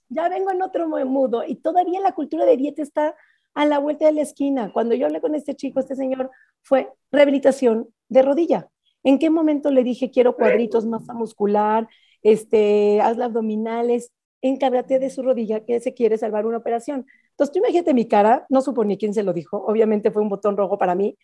[0.08, 3.14] ya vengo en otro mudo y todavía la cultura de dieta está
[3.54, 4.72] a la vuelta de la esquina.
[4.72, 6.30] Cuando yo hablé con este chico, este señor,
[6.62, 8.68] fue rehabilitación de rodilla.
[9.02, 11.88] ¿En qué momento le dije quiero cuadritos, masa muscular,
[12.22, 14.12] este, haz abdominales?
[14.42, 17.06] Encárgate de su rodilla que se quiere salvar una operación.
[17.30, 20.28] Entonces, tú imagínate mi cara, no supo ni quién se lo dijo, obviamente fue un
[20.28, 21.16] botón rojo para mí,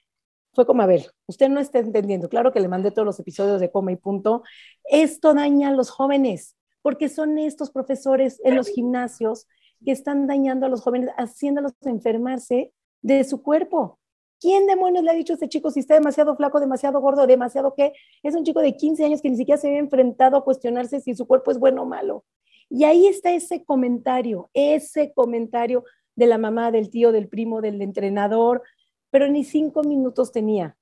[0.53, 3.61] fue como, a ver, usted no está entendiendo, claro que le mandé todos los episodios
[3.61, 4.43] de coma y punto,
[4.85, 9.47] esto daña a los jóvenes, porque son estos profesores en los gimnasios
[9.85, 13.99] que están dañando a los jóvenes, haciéndolos enfermarse de su cuerpo.
[14.41, 17.75] ¿Quién demonios le ha dicho a este chico si está demasiado flaco, demasiado gordo, demasiado
[17.75, 17.93] qué?
[18.23, 21.15] Es un chico de 15 años que ni siquiera se había enfrentado a cuestionarse si
[21.15, 22.25] su cuerpo es bueno o malo.
[22.71, 25.85] Y ahí está ese comentario, ese comentario
[26.17, 28.63] de la mamá, del tío, del primo, del entrenador,
[29.11, 30.77] pero ni cinco minutos tenía.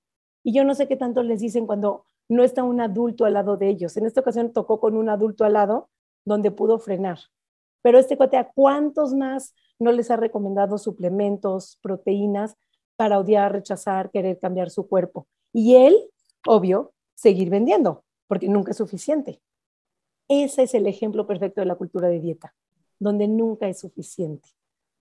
[0.44, 3.56] Y yo no sé qué tanto les dicen cuando no está un adulto al lado
[3.56, 3.96] de ellos.
[3.96, 5.88] En esta ocasión tocó con un adulto al lado
[6.24, 7.18] donde pudo frenar.
[7.82, 12.56] Pero este cuate, ¿a cuántos más no les ha recomendado suplementos, proteínas
[12.96, 15.26] para odiar, rechazar, querer cambiar su cuerpo?
[15.52, 15.96] Y él,
[16.46, 19.40] obvio, seguir vendiendo, porque nunca es suficiente.
[20.28, 22.54] Ese es el ejemplo perfecto de la cultura de dieta,
[22.98, 24.48] donde nunca es suficiente,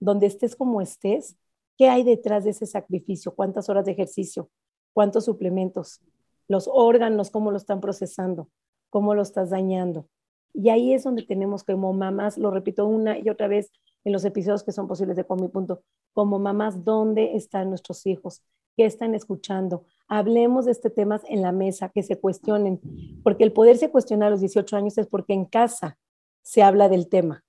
[0.00, 1.36] donde estés como estés,
[1.78, 3.32] ¿Qué hay detrás de ese sacrificio?
[3.32, 4.50] ¿Cuántas horas de ejercicio?
[4.92, 6.00] ¿Cuántos suplementos?
[6.48, 8.50] Los órganos, ¿cómo lo están procesando?
[8.90, 10.08] ¿Cómo lo estás dañando?
[10.52, 13.70] Y ahí es donde tenemos como mamás, lo repito una y otra vez
[14.04, 15.82] en los episodios que son posibles de Con mi punto,
[16.12, 18.42] como mamás, ¿dónde están nuestros hijos?
[18.76, 19.84] ¿Qué están escuchando?
[20.08, 22.80] Hablemos de este tema en la mesa, que se cuestionen,
[23.22, 25.98] porque el poderse cuestionar a los 18 años es porque en casa
[26.42, 27.44] se habla del tema.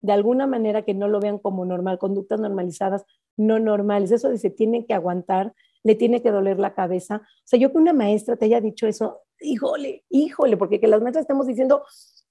[0.00, 3.04] De alguna manera que no lo vean como normal, conductas normalizadas
[3.36, 4.10] no normales.
[4.10, 7.22] Eso de se tiene que aguantar, le tiene que doler la cabeza.
[7.24, 11.00] O sea, yo que una maestra te haya dicho eso, híjole, híjole, porque que las
[11.00, 11.84] maestras estamos diciendo,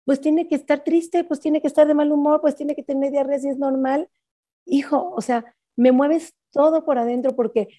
[0.06, 2.84] pues tiene que estar triste, pues tiene que estar de mal humor, pues tiene que
[2.84, 4.10] tener diarrea si es normal.
[4.66, 7.70] Hijo, o sea, me mueves todo por adentro porque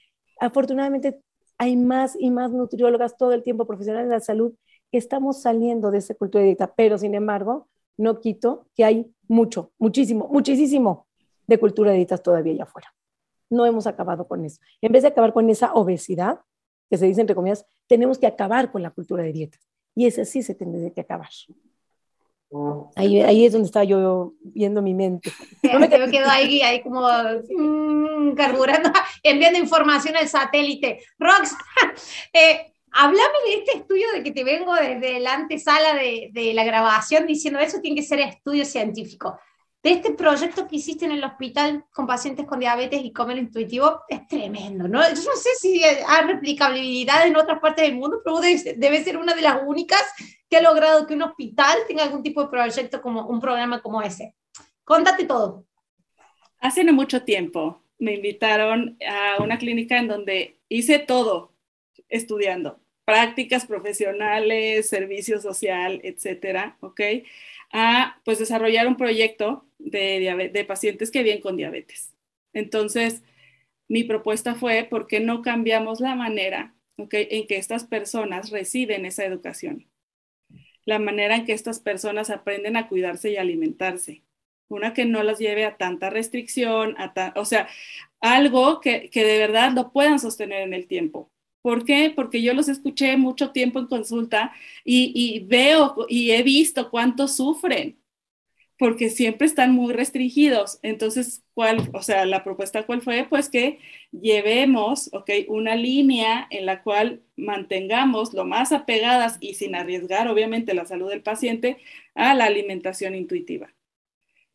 [0.40, 1.20] afortunadamente
[1.58, 4.54] hay más y más nutriólogas todo el tiempo, profesionales de la salud,
[4.90, 9.12] que estamos saliendo de esa cultura de dieta, pero sin embargo, no quito que hay
[9.28, 11.06] mucho, muchísimo, muchísimo
[11.46, 12.92] de cultura de dietas todavía allá afuera
[13.52, 14.60] no hemos acabado con eso.
[14.80, 16.40] En vez de acabar con esa obesidad,
[16.90, 19.58] que se dice entre comillas, tenemos que acabar con la cultura de dieta.
[19.94, 21.28] Y ese sí se tendría que acabar.
[22.96, 25.32] Ahí, ahí es donde estaba yo viendo mi mente.
[25.72, 28.90] No me quedo ahí, ahí como mm, carburando,
[29.22, 31.00] enviando información al satélite.
[31.18, 31.54] Rox,
[32.32, 36.64] eh, háblame de este estudio de que te vengo desde la antesala de, de la
[36.64, 39.38] grabación diciendo eso tiene que ser estudio científico
[39.82, 44.02] de este proyecto que hiciste en el hospital con pacientes con diabetes y comer intuitivo
[44.08, 45.00] es tremendo, ¿no?
[45.02, 49.34] Yo no sé si hay replicabilidad en otras partes del mundo, pero debe, ser una
[49.34, 50.02] de las únicas
[50.48, 54.02] que ha logrado que un hospital tenga algún tipo de proyecto como un programa como
[54.02, 54.36] ese.
[54.84, 55.66] Contate todo.
[56.60, 61.54] Hace no mucho tiempo me invitaron a una clínica en donde hice todo
[62.08, 67.00] estudiando, prácticas profesionales, servicio social, etcétera, ¿ok?
[67.72, 72.14] A pues desarrollar un proyecto de, pacientes que vienen con diabetes.
[72.52, 73.22] Entonces,
[73.88, 79.24] mi propuesta fue, ¿por qué no cambiamos la manera en que estas personas reciben esa
[79.24, 79.88] educación?
[80.84, 84.22] La manera en que estas personas aprenden a cuidarse y alimentarse.
[84.68, 87.68] Una que no las lleve a tanta restricción, a o sea,
[88.20, 91.30] algo que, que de verdad lo puedan sostener en el tiempo.
[91.62, 92.12] ¿Por qué?
[92.14, 94.52] Porque yo los escuché mucho tiempo en consulta
[94.84, 97.98] y, veo y he visto cuánto sufren
[98.78, 100.80] porque siempre están muy restringidos.
[100.82, 103.24] Entonces, ¿cuál, o sea, la propuesta cuál fue?
[103.30, 103.78] Pues que
[104.10, 110.74] llevemos, ok, una línea en la cual mantengamos lo más apegadas y sin arriesgar, obviamente,
[110.74, 111.78] la salud del paciente
[112.16, 113.72] a la alimentación intuitiva.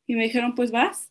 [0.07, 1.09] Y me dijeron, pues vas,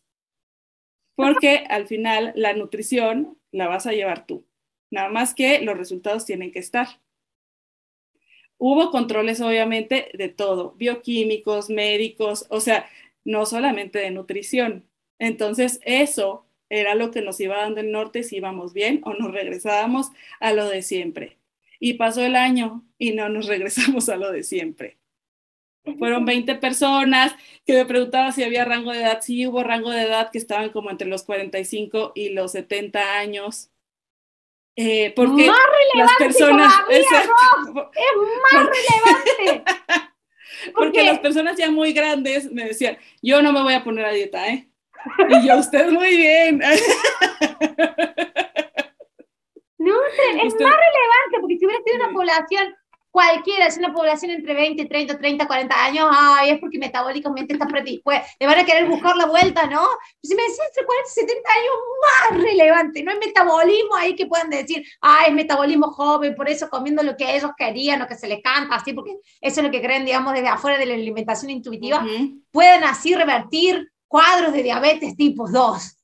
[1.15, 4.45] porque al final la nutrición la vas a llevar tú.
[4.91, 6.87] Nada más que los resultados tienen que estar.
[8.57, 12.89] Hubo controles, obviamente, de todo, bioquímicos, médicos, o sea,
[13.23, 14.85] no solamente de nutrición.
[15.19, 19.31] Entonces, eso era lo que nos iba dando el norte si íbamos bien o nos
[19.31, 20.07] regresábamos
[20.39, 21.37] a lo de siempre.
[21.79, 24.97] Y pasó el año y no nos regresamos a lo de siempre.
[25.97, 27.33] Fueron 20 personas
[27.65, 29.21] que me preguntaban si había rango de edad.
[29.21, 33.69] Sí, hubo rango de edad que estaban como entre los 45 y los 70 años.
[34.79, 37.29] Eh, porque más relevante las personas es, es
[38.53, 39.63] más relevante.
[40.75, 44.11] porque las personas ya muy grandes me decían, yo no me voy a poner a
[44.11, 44.69] dieta, ¿eh?
[45.29, 46.59] Y yo, usted muy bien.
[49.79, 52.75] No, es más relevante, porque si hubiera sido una población
[53.17, 57.65] cualquiera, es una población entre 20, 30, 30, 40 años, ay, es porque metabólicamente está
[57.65, 59.87] predispuesta, le van a querer buscar la vuelta, ¿no?
[60.21, 64.27] Si me decís entre 40 y 70 años, más relevante, no hay metabolismo ahí que
[64.27, 68.13] puedan decir, ay, es metabolismo joven, por eso comiendo lo que ellos querían, lo que
[68.13, 70.93] se les canta, así, porque eso es lo que creen, digamos, desde afuera de la
[70.93, 72.05] alimentación intuitiva,
[72.51, 75.96] pueden así revertir cuadros de diabetes tipo 2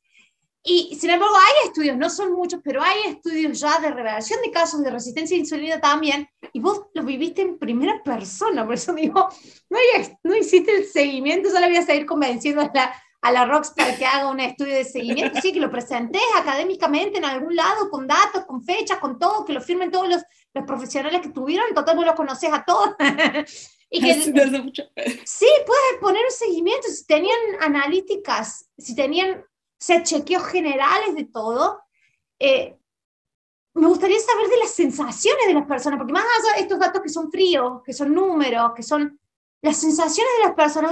[0.65, 4.49] y sin embargo, hay estudios, no son muchos, pero hay estudios ya de revelación de
[4.49, 8.93] casos de resistencia a insulina también, y vos los viviste en primera persona, por eso
[8.93, 9.27] digo,
[9.69, 9.77] no,
[10.23, 14.05] no hiciste el seguimiento, solo voy a seguir convenciendo a la, a la Rockstar que
[14.05, 18.45] haga un estudio de seguimiento, sí, que lo presentes académicamente en algún lado, con datos,
[18.45, 22.05] con fechas, con todo, que lo firmen todos los, los profesionales que tuvieron, total vos
[22.05, 22.95] los conoces a todos.
[23.89, 24.13] y que,
[25.25, 29.43] sí, puedes poner un seguimiento, si tenían analíticas, si tenían
[29.83, 31.81] sea, chequeos generales de todo.
[32.39, 32.77] Eh,
[33.73, 37.01] me gustaría saber de las sensaciones de las personas, porque más allá de estos datos
[37.01, 39.19] que son fríos, que son números, que son
[39.61, 40.91] las sensaciones de las personas,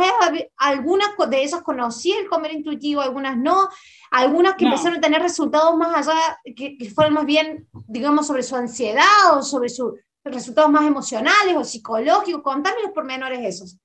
[0.58, 3.70] algunas de esas conocí el comer intuitivo, algunas no,
[4.10, 8.44] algunas que empezaron a tener resultados más allá, que, que, fueron más bien, digamos, sobre
[8.44, 12.42] su ansiedad o sobre sus resultados más emocionales o psicológicos.
[12.42, 13.78] Contame los pormenores esos.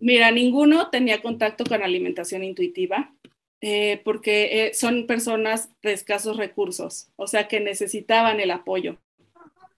[0.00, 3.12] Mira, ninguno tenía contacto con alimentación intuitiva.
[3.60, 8.98] Eh, porque eh, son personas de escasos recursos, o sea que necesitaban el apoyo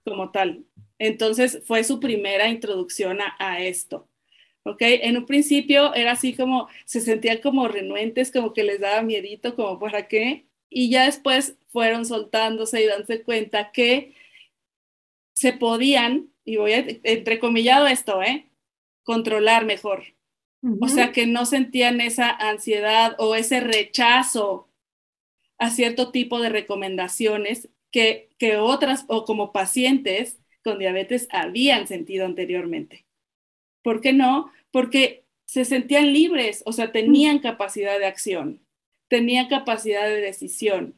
[0.04, 0.64] como tal.
[0.98, 4.06] Entonces fue su primera introducción a, esto.
[4.64, 4.82] ¿ok?
[4.82, 9.56] En un principio era así como, se sentían como renuentes, como que les daba miedito,
[9.56, 14.14] como para qué, y ya después fueron soltándose y dándose cuenta que
[15.32, 18.50] se podían, y voy a entrecomillado esto, ¿eh?
[19.04, 20.04] controlar mejor.
[20.80, 24.68] O sea, que no sentían esa ansiedad o ese rechazo
[25.58, 32.26] a cierto tipo de recomendaciones que, que otras o como pacientes con diabetes habían sentido
[32.26, 33.06] anteriormente.
[33.82, 34.50] ¿Por qué no?
[34.70, 38.60] Porque se sentían libres, o sea, tenían capacidad de acción,
[39.08, 40.94] tenían capacidad de decisión.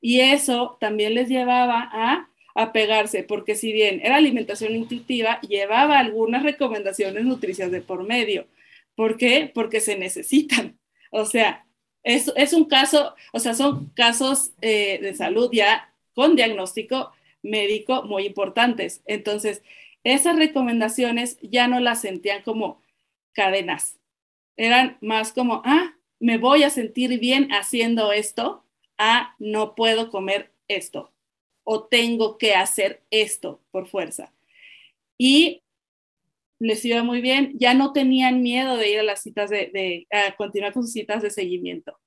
[0.00, 6.42] Y eso también les llevaba a apegarse, porque si bien era alimentación intuitiva, llevaba algunas
[6.42, 8.46] recomendaciones nutricias de por medio,
[8.94, 9.50] ¿Por qué?
[9.52, 10.78] Porque se necesitan.
[11.10, 11.66] O sea,
[12.02, 18.02] es, es un caso, o sea, son casos eh, de salud ya con diagnóstico médico
[18.04, 19.02] muy importantes.
[19.06, 19.62] Entonces,
[20.04, 22.82] esas recomendaciones ya no las sentían como
[23.32, 23.98] cadenas,
[24.56, 28.64] eran más como, ah, me voy a sentir bien haciendo esto,
[28.98, 31.10] ah, no puedo comer esto
[31.64, 34.32] o tengo que hacer esto por fuerza.
[35.18, 35.62] Y
[36.58, 40.72] les iba muy bien, ya no tenían miedo de ir a las citas de, continuar
[40.72, 41.98] con sus citas de seguimiento.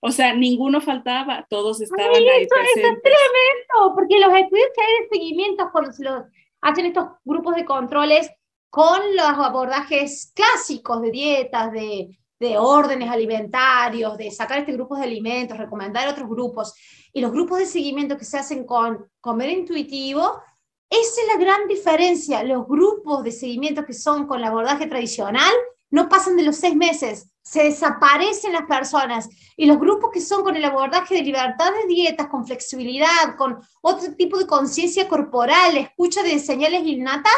[0.00, 2.84] O sea, ninguno faltaba, todos estaban ahí eso, presentes.
[2.84, 6.24] Eso es tremendo, porque los estudios que hay de seguimiento cuando se los
[6.60, 8.30] hacen estos grupos de controles
[8.68, 15.04] con los abordajes clásicos de dietas, de, de órdenes alimentarios, de sacar este grupo de
[15.04, 16.74] alimentos, recomendar otros grupos,
[17.12, 20.42] y los grupos de seguimiento que se hacen con comer intuitivo,
[20.90, 22.42] esa es la gran diferencia.
[22.42, 25.52] Los grupos de seguimiento que son con el abordaje tradicional
[25.90, 29.28] no pasan de los seis meses, se desaparecen las personas.
[29.56, 33.60] Y los grupos que son con el abordaje de libertad de dietas, con flexibilidad, con
[33.82, 37.32] otro tipo de conciencia corporal, escucha de señales innatas,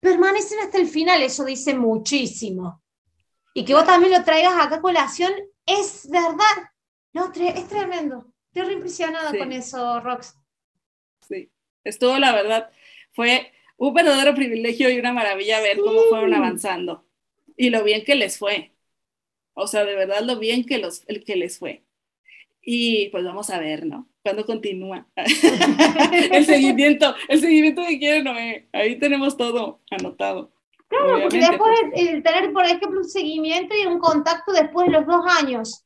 [0.00, 1.22] permanecen hasta el final.
[1.22, 2.82] Eso dice muchísimo.
[3.52, 5.32] Y que vos también lo traigas acá a colación,
[5.66, 6.72] es verdad.
[7.12, 8.32] No, es tremendo.
[8.52, 10.34] Estoy impresionada con eso, Rox.
[11.28, 11.50] Sí,
[11.84, 12.70] estuvo la verdad
[13.18, 17.04] fue un verdadero privilegio y una maravilla ver cómo fueron avanzando
[17.56, 18.70] y lo bien que les fue.
[19.54, 21.82] O sea, de verdad lo bien que, los, que les fue.
[22.62, 24.08] Y pues vamos a ver, ¿no?
[24.22, 25.08] ¿Cuándo continúa?
[26.30, 28.68] el seguimiento, el seguimiento que quiere Noé.
[28.72, 30.52] Ahí tenemos todo anotado.
[30.86, 35.06] Claro, porque después de tener, por ejemplo, un seguimiento y un contacto después de los
[35.06, 35.84] dos años.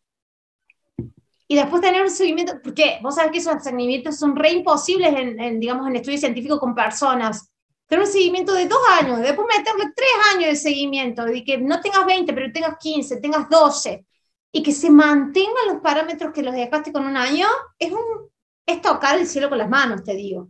[1.52, 5.38] Y después tener un seguimiento, porque vos sabés que esos seguimientos son re imposibles en,
[5.38, 7.52] en digamos, en estudios científicos con personas.
[7.86, 11.78] Tener un seguimiento de dos años, después meterle tres años de seguimiento, y que no
[11.82, 14.06] tengas 20, pero tengas 15, tengas 12,
[14.50, 17.46] y que se mantengan los parámetros que los dejaste con un año,
[17.78, 18.30] es, un,
[18.64, 20.48] es tocar el cielo con las manos, te digo.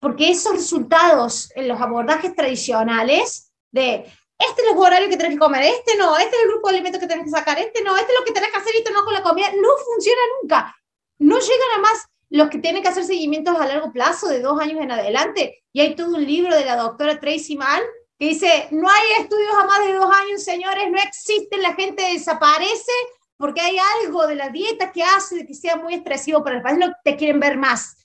[0.00, 4.06] Porque esos resultados en los abordajes tradicionales de
[4.38, 6.74] este es el horario que tenés que comer, este no, este es el grupo de
[6.74, 8.78] alimentos que tenés que sacar, este no, este es lo que tenés que hacer y
[8.78, 10.74] esto no con la comida, no funciona nunca.
[11.18, 14.60] No llegan a más los que tienen que hacer seguimientos a largo plazo de dos
[14.60, 15.64] años en adelante.
[15.72, 17.82] Y hay todo un libro de la doctora Tracy Mann
[18.18, 22.02] que dice, no hay estudios a más de dos años, señores, no existen, la gente
[22.02, 22.92] desaparece
[23.36, 26.78] porque hay algo de la dieta que hace que sea muy estresivo para el país,
[26.78, 27.96] no te quieren ver más.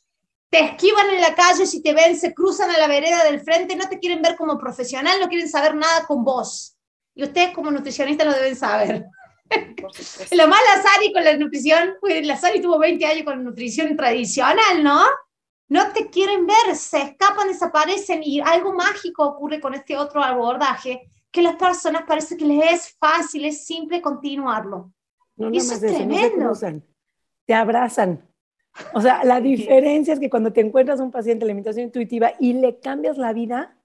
[0.53, 3.75] Te esquivan en la calle, si te ven, se cruzan a la vereda del frente,
[3.75, 6.77] no te quieren ver como profesional, no quieren saber nada con vos.
[7.15, 9.03] Y ustedes como nutricionistas lo deben saber.
[9.49, 13.97] lo más la Sari con la nutrición, pues la Sari tuvo 20 años con nutrición
[13.97, 15.01] tradicional, ¿no?
[15.69, 21.09] No te quieren ver, se escapan, desaparecen y algo mágico ocurre con este otro abordaje,
[21.31, 24.93] que las personas parece que les es fácil, es simple continuarlo.
[25.35, 26.53] No, no eso es tremendo.
[27.47, 28.32] te abrazan.
[28.93, 32.53] O sea, la diferencia es que cuando te encuentras un paciente de alimentación intuitiva y
[32.53, 33.75] le cambias la vida,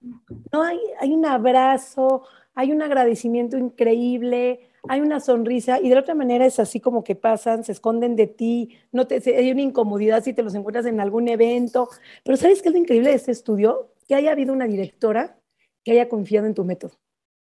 [0.52, 2.22] no hay, hay un abrazo,
[2.54, 7.14] hay un agradecimiento increíble, hay una sonrisa y de otra manera es así como que
[7.14, 11.00] pasan, se esconden de ti, no te, hay una incomodidad si te los encuentras en
[11.00, 11.88] algún evento.
[12.24, 13.92] Pero ¿sabes qué es lo increíble de este estudio?
[14.06, 15.38] Que haya habido una directora
[15.84, 16.92] que haya confiado en tu método,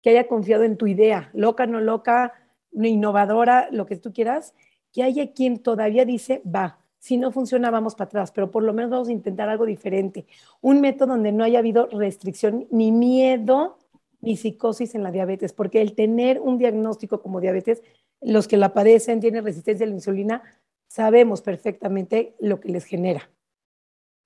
[0.01, 2.33] que haya confiado en tu idea, loca, no loca,
[2.73, 4.53] innovadora, lo que tú quieras,
[4.91, 8.73] que haya quien todavía dice, va, si no funciona, vamos para atrás, pero por lo
[8.73, 10.25] menos vamos a intentar algo diferente.
[10.59, 13.77] Un método donde no haya habido restricción ni miedo
[14.21, 17.83] ni psicosis en la diabetes, porque el tener un diagnóstico como diabetes,
[18.21, 20.41] los que la padecen, tienen resistencia a la insulina,
[20.87, 23.29] sabemos perfectamente lo que les genera.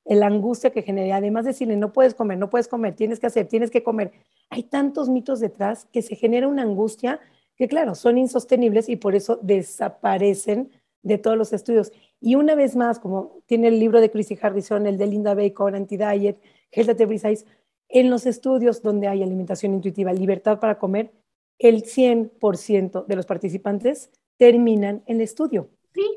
[0.05, 3.27] La angustia que genera, además de decirle, no puedes comer, no puedes comer, tienes que
[3.27, 4.13] hacer, tienes que comer.
[4.49, 7.19] Hay tantos mitos detrás que se genera una angustia
[7.57, 10.71] que, claro, son insostenibles y por eso desaparecen
[11.02, 11.91] de todos los estudios.
[12.20, 15.76] Y una vez más, como tiene el libro de Chrissy Harrison, el de Linda Bacon,
[15.76, 16.38] Anti-Diet,
[16.72, 17.45] Health at Every Size,
[17.88, 21.12] en los estudios donde hay alimentación intuitiva, libertad para comer,
[21.58, 25.70] el 100% de los participantes terminan el estudio.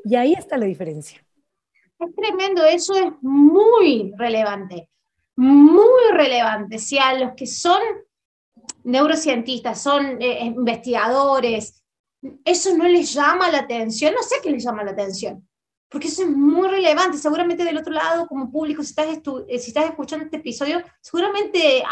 [0.05, 1.25] Y ahí está la diferencia.
[1.99, 4.89] Es tremendo, eso es muy relevante,
[5.35, 6.77] muy relevante.
[6.79, 7.81] Si a los que son
[8.83, 11.82] neurocientistas, son eh, investigadores,
[12.45, 15.47] eso no les llama la atención, no sé qué les llama la atención
[15.93, 17.19] porque eso es muy relevante.
[17.19, 19.07] Seguramente del otro lado, como público, si estás,
[19.47, 21.83] eh, si estás escuchando este episodio, seguramente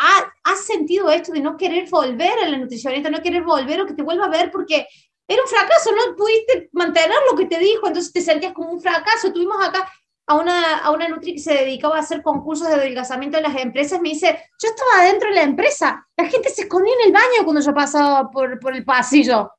[0.43, 3.93] has sentido esto de no querer volver a la nutricionista, no querer volver o que
[3.93, 4.87] te vuelva a ver porque
[5.27, 8.81] era un fracaso, no pudiste mantener lo que te dijo, entonces te sentías como un
[8.81, 9.31] fracaso.
[9.31, 9.87] Tuvimos acá
[10.25, 13.61] a una, a una Nutri que se dedicaba a hacer concursos de adelgazamiento en las
[13.61, 17.13] empresas, me dice, yo estaba dentro de la empresa, la gente se escondía en el
[17.13, 19.51] baño cuando yo pasaba por, por el pasillo.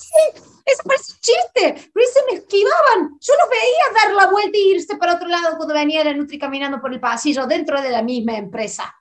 [0.00, 3.18] Sí, eso parece chiste, pero se me esquivaban.
[3.20, 6.38] Yo los veía dar la vuelta e irse para otro lado cuando venía la Nutri
[6.38, 8.94] caminando por el pasillo dentro de la misma empresa.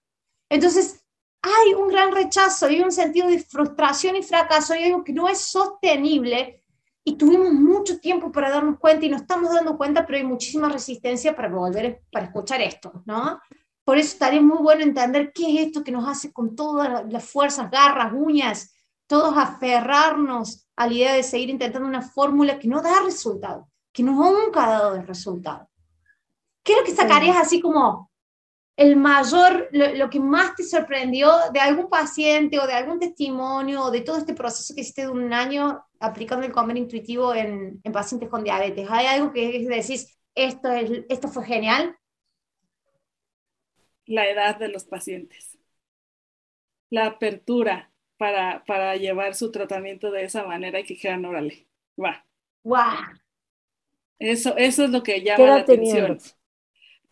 [0.50, 1.04] Entonces,
[1.42, 5.28] hay un gran rechazo y un sentido de frustración y fracaso y algo que no
[5.28, 6.64] es sostenible.
[7.06, 10.70] Y tuvimos mucho tiempo para darnos cuenta y nos estamos dando cuenta, pero hay muchísima
[10.70, 13.42] resistencia para volver, para escuchar esto, ¿no?
[13.84, 17.26] Por eso estaría muy bueno entender qué es esto que nos hace con todas las
[17.26, 18.73] fuerzas, garras, uñas,
[19.08, 24.04] todos aferrarnos a la idea de seguir intentando una fórmula que no da resultado, que
[24.04, 25.70] nunca ha dado resultado.
[26.64, 28.10] ¿Qué es lo que sacarías así como
[28.76, 33.92] el mayor, lo, que más te sorprendió de algún paciente o de algún testimonio o
[33.92, 37.92] de todo este proceso que hiciste de un año aplicando el comer intuitivo en, en
[37.92, 38.88] pacientes con diabetes?
[38.90, 41.96] ¿Hay algo que decís, esto, es, esto fue genial?
[44.06, 45.58] La edad de los pacientes,
[46.90, 47.93] la apertura,
[48.24, 51.68] para, para llevar su tratamiento de esa manera y que dijeran, órale,
[52.02, 52.26] va.
[52.64, 52.80] ¡Wow!
[54.18, 56.20] Eso, eso es lo que llama la atención.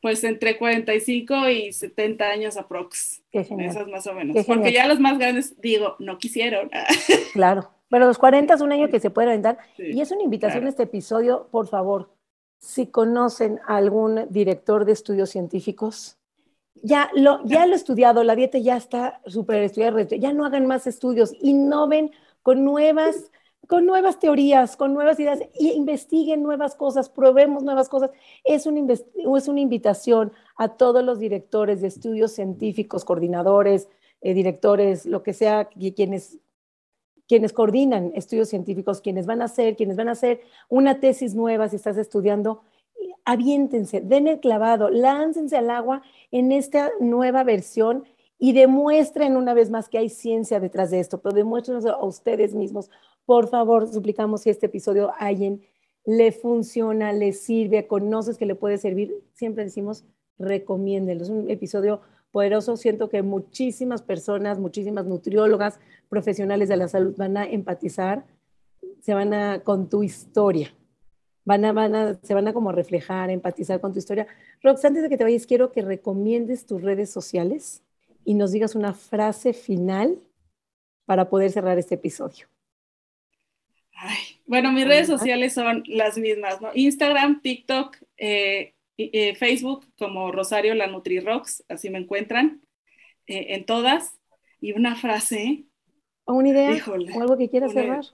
[0.02, 3.24] Pues entre 45 y 70 años aprox.
[3.34, 4.46] Esas más o menos.
[4.46, 6.72] Porque ya los más grandes, digo, no quisieron.
[7.34, 7.70] claro.
[7.90, 9.58] Pero los 40 es un año que se puede aventar.
[9.78, 12.16] y es una invitación a este episodio, por favor,
[12.58, 16.21] si conocen a algún director de estudios científicos,
[16.76, 20.88] ya lo, ya lo estudiado, la dieta ya está súper estudiada, ya no hagan más
[20.88, 22.12] estudios, innoven
[22.42, 23.32] con nuevas,
[23.68, 28.12] con nuevas teorías, con nuevas ideas, y investiguen nuevas cosas, probemos nuevas cosas.
[28.44, 33.88] Es una, es una invitación a todos los directores de estudios científicos, coordinadores,
[34.22, 36.40] eh, directores, lo que sea, quienes,
[37.28, 41.70] quienes coordinan estudios científicos, quienes van a hacer, quienes van a hacer una tesis nueva
[41.70, 42.64] si estás estudiando,
[43.26, 46.02] aviéntense, den el clavado, láncense al agua
[46.32, 48.06] en esta nueva versión
[48.38, 52.56] y demuestren una vez más que hay ciencia detrás de esto, pero demuestren a ustedes
[52.56, 52.90] mismos.
[53.26, 55.62] Por favor, suplicamos si este episodio a alguien
[56.06, 60.04] le funciona, le sirve, conoces que le puede servir, siempre decimos,
[60.40, 61.24] recomiéndenlo.
[61.24, 62.02] Es un episodio
[62.32, 62.78] poderoso.
[62.78, 68.26] Siento que muchísimas personas, muchísimas nutriólogas, profesionales de la salud van a empatizar,
[69.02, 70.74] se van a con tu historia.
[71.44, 74.28] Van a, van a, se van a como reflejar, empatizar con tu historia.
[74.62, 77.84] Rox, antes de que te vayas, quiero que recomiendes tus redes sociales
[78.26, 80.20] y nos digas una frase final
[81.06, 82.48] para poder cerrar este episodio.
[84.46, 86.70] bueno, mis redes sociales son las mismas, ¿no?
[86.74, 92.62] Instagram, TikTok, eh, eh, Facebook como Rosario la NutriRox, así me encuentran
[93.28, 94.18] eh, en todas.
[94.60, 95.66] Y una frase.
[96.26, 98.06] O una idea, o algo que quieras cerrar.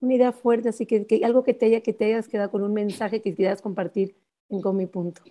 [0.00, 2.72] Una idea fuerte, así que, algo que te, haya, que te hayas quedado con un
[2.72, 4.14] mensaje que quieras compartir
[4.48, 5.22] en Con mi punto.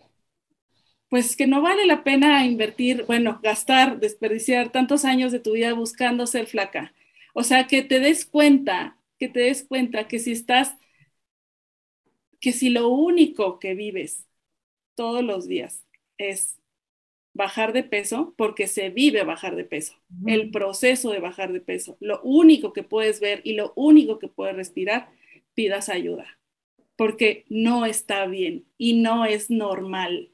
[1.10, 5.74] Pues que no vale la pena invertir, bueno, gastar, desperdiciar tantos años de tu vida
[5.74, 6.94] buscando ser flaca.
[7.34, 10.76] O sea, que te des cuenta, que te des cuenta que si estás,
[12.42, 14.26] que si lo único que vives
[14.96, 15.86] todos los días
[16.18, 16.60] es
[17.38, 19.94] bajar de peso, porque se vive bajar de peso,
[20.26, 21.96] el proceso de bajar de peso.
[22.00, 25.10] Lo único que puedes ver y lo único que puedes respirar,
[25.54, 26.26] pidas ayuda,
[26.96, 30.32] porque no está bien y no es normal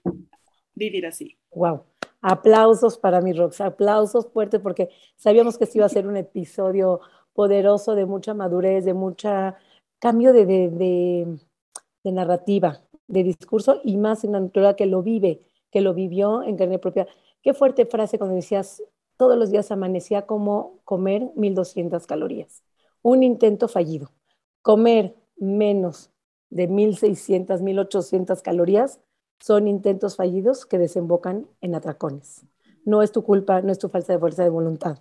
[0.73, 1.37] vivir así.
[1.51, 1.83] Wow.
[2.21, 4.87] Aplausos para mi Rox, aplausos fuertes porque
[5.17, 7.01] sabíamos que este iba a ser un episodio
[7.33, 9.57] poderoso de mucha madurez, de mucha
[9.99, 15.41] cambio de, de narrativa, de discurso y más en una naturaleza que lo vive,
[15.73, 17.07] que lo vivió en carne propia.
[17.41, 18.83] Qué fuerte frase cuando decías,
[19.17, 22.63] todos los días amanecía como comer 1200 calorías.
[23.01, 24.11] Un intento fallido.
[24.61, 26.11] Comer menos
[26.51, 28.99] de 1600, 1800 calorías
[29.39, 32.45] son intentos fallidos que desembocan en atracones.
[32.85, 34.99] No es tu culpa, no es tu falta de fuerza de voluntad.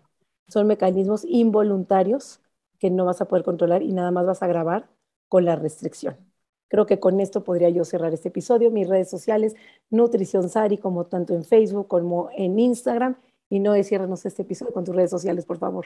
[0.49, 2.41] Son mecanismos involuntarios
[2.79, 4.89] que no vas a poder controlar y nada más vas a agravar
[5.29, 6.32] con la restricción.
[6.73, 8.71] Creo que con esto podría yo cerrar este episodio.
[8.71, 9.55] Mis redes sociales,
[9.91, 13.15] Nutrición Sari, como tanto en Facebook como en Instagram.
[13.51, 15.85] Y no ciérranos este episodio con tus redes sociales, por favor.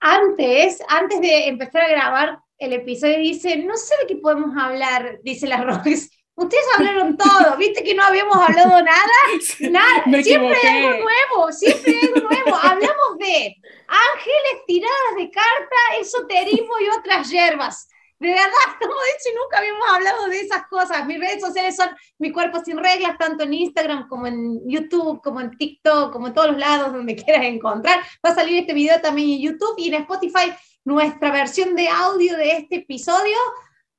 [0.00, 5.18] Antes, antes de empezar a grabar el episodio, dice, no sé de qué podemos hablar,
[5.22, 6.10] dice la Rox.
[6.34, 9.18] Ustedes hablaron todo, viste que no habíamos hablado nada,
[9.70, 10.22] nada.
[10.22, 12.54] siempre hay algo nuevo, siempre hay algo nuevo.
[12.54, 13.56] Hablamos de
[13.88, 17.88] ángeles, tiradas de carta, esoterismo y otras hierbas.
[18.20, 18.50] De verdad,
[18.80, 21.06] como dicho, nunca habíamos hablado de esas cosas.
[21.06, 25.40] Mis redes sociales son Mi Cuerpo Sin Reglas, tanto en Instagram como en YouTube, como
[25.40, 28.00] en TikTok, como en todos los lados donde quieras encontrar.
[28.24, 30.52] Va a salir este video también en YouTube y en Spotify
[30.84, 33.36] nuestra versión de audio de este episodio.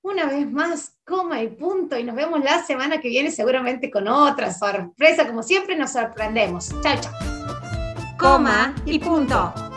[0.03, 1.97] Una vez más, coma y punto.
[1.97, 5.27] Y nos vemos la semana que viene seguramente con otra sorpresa.
[5.27, 6.69] Como siempre, nos sorprendemos.
[6.81, 7.13] Chao, chao.
[8.17, 9.70] Coma y punto.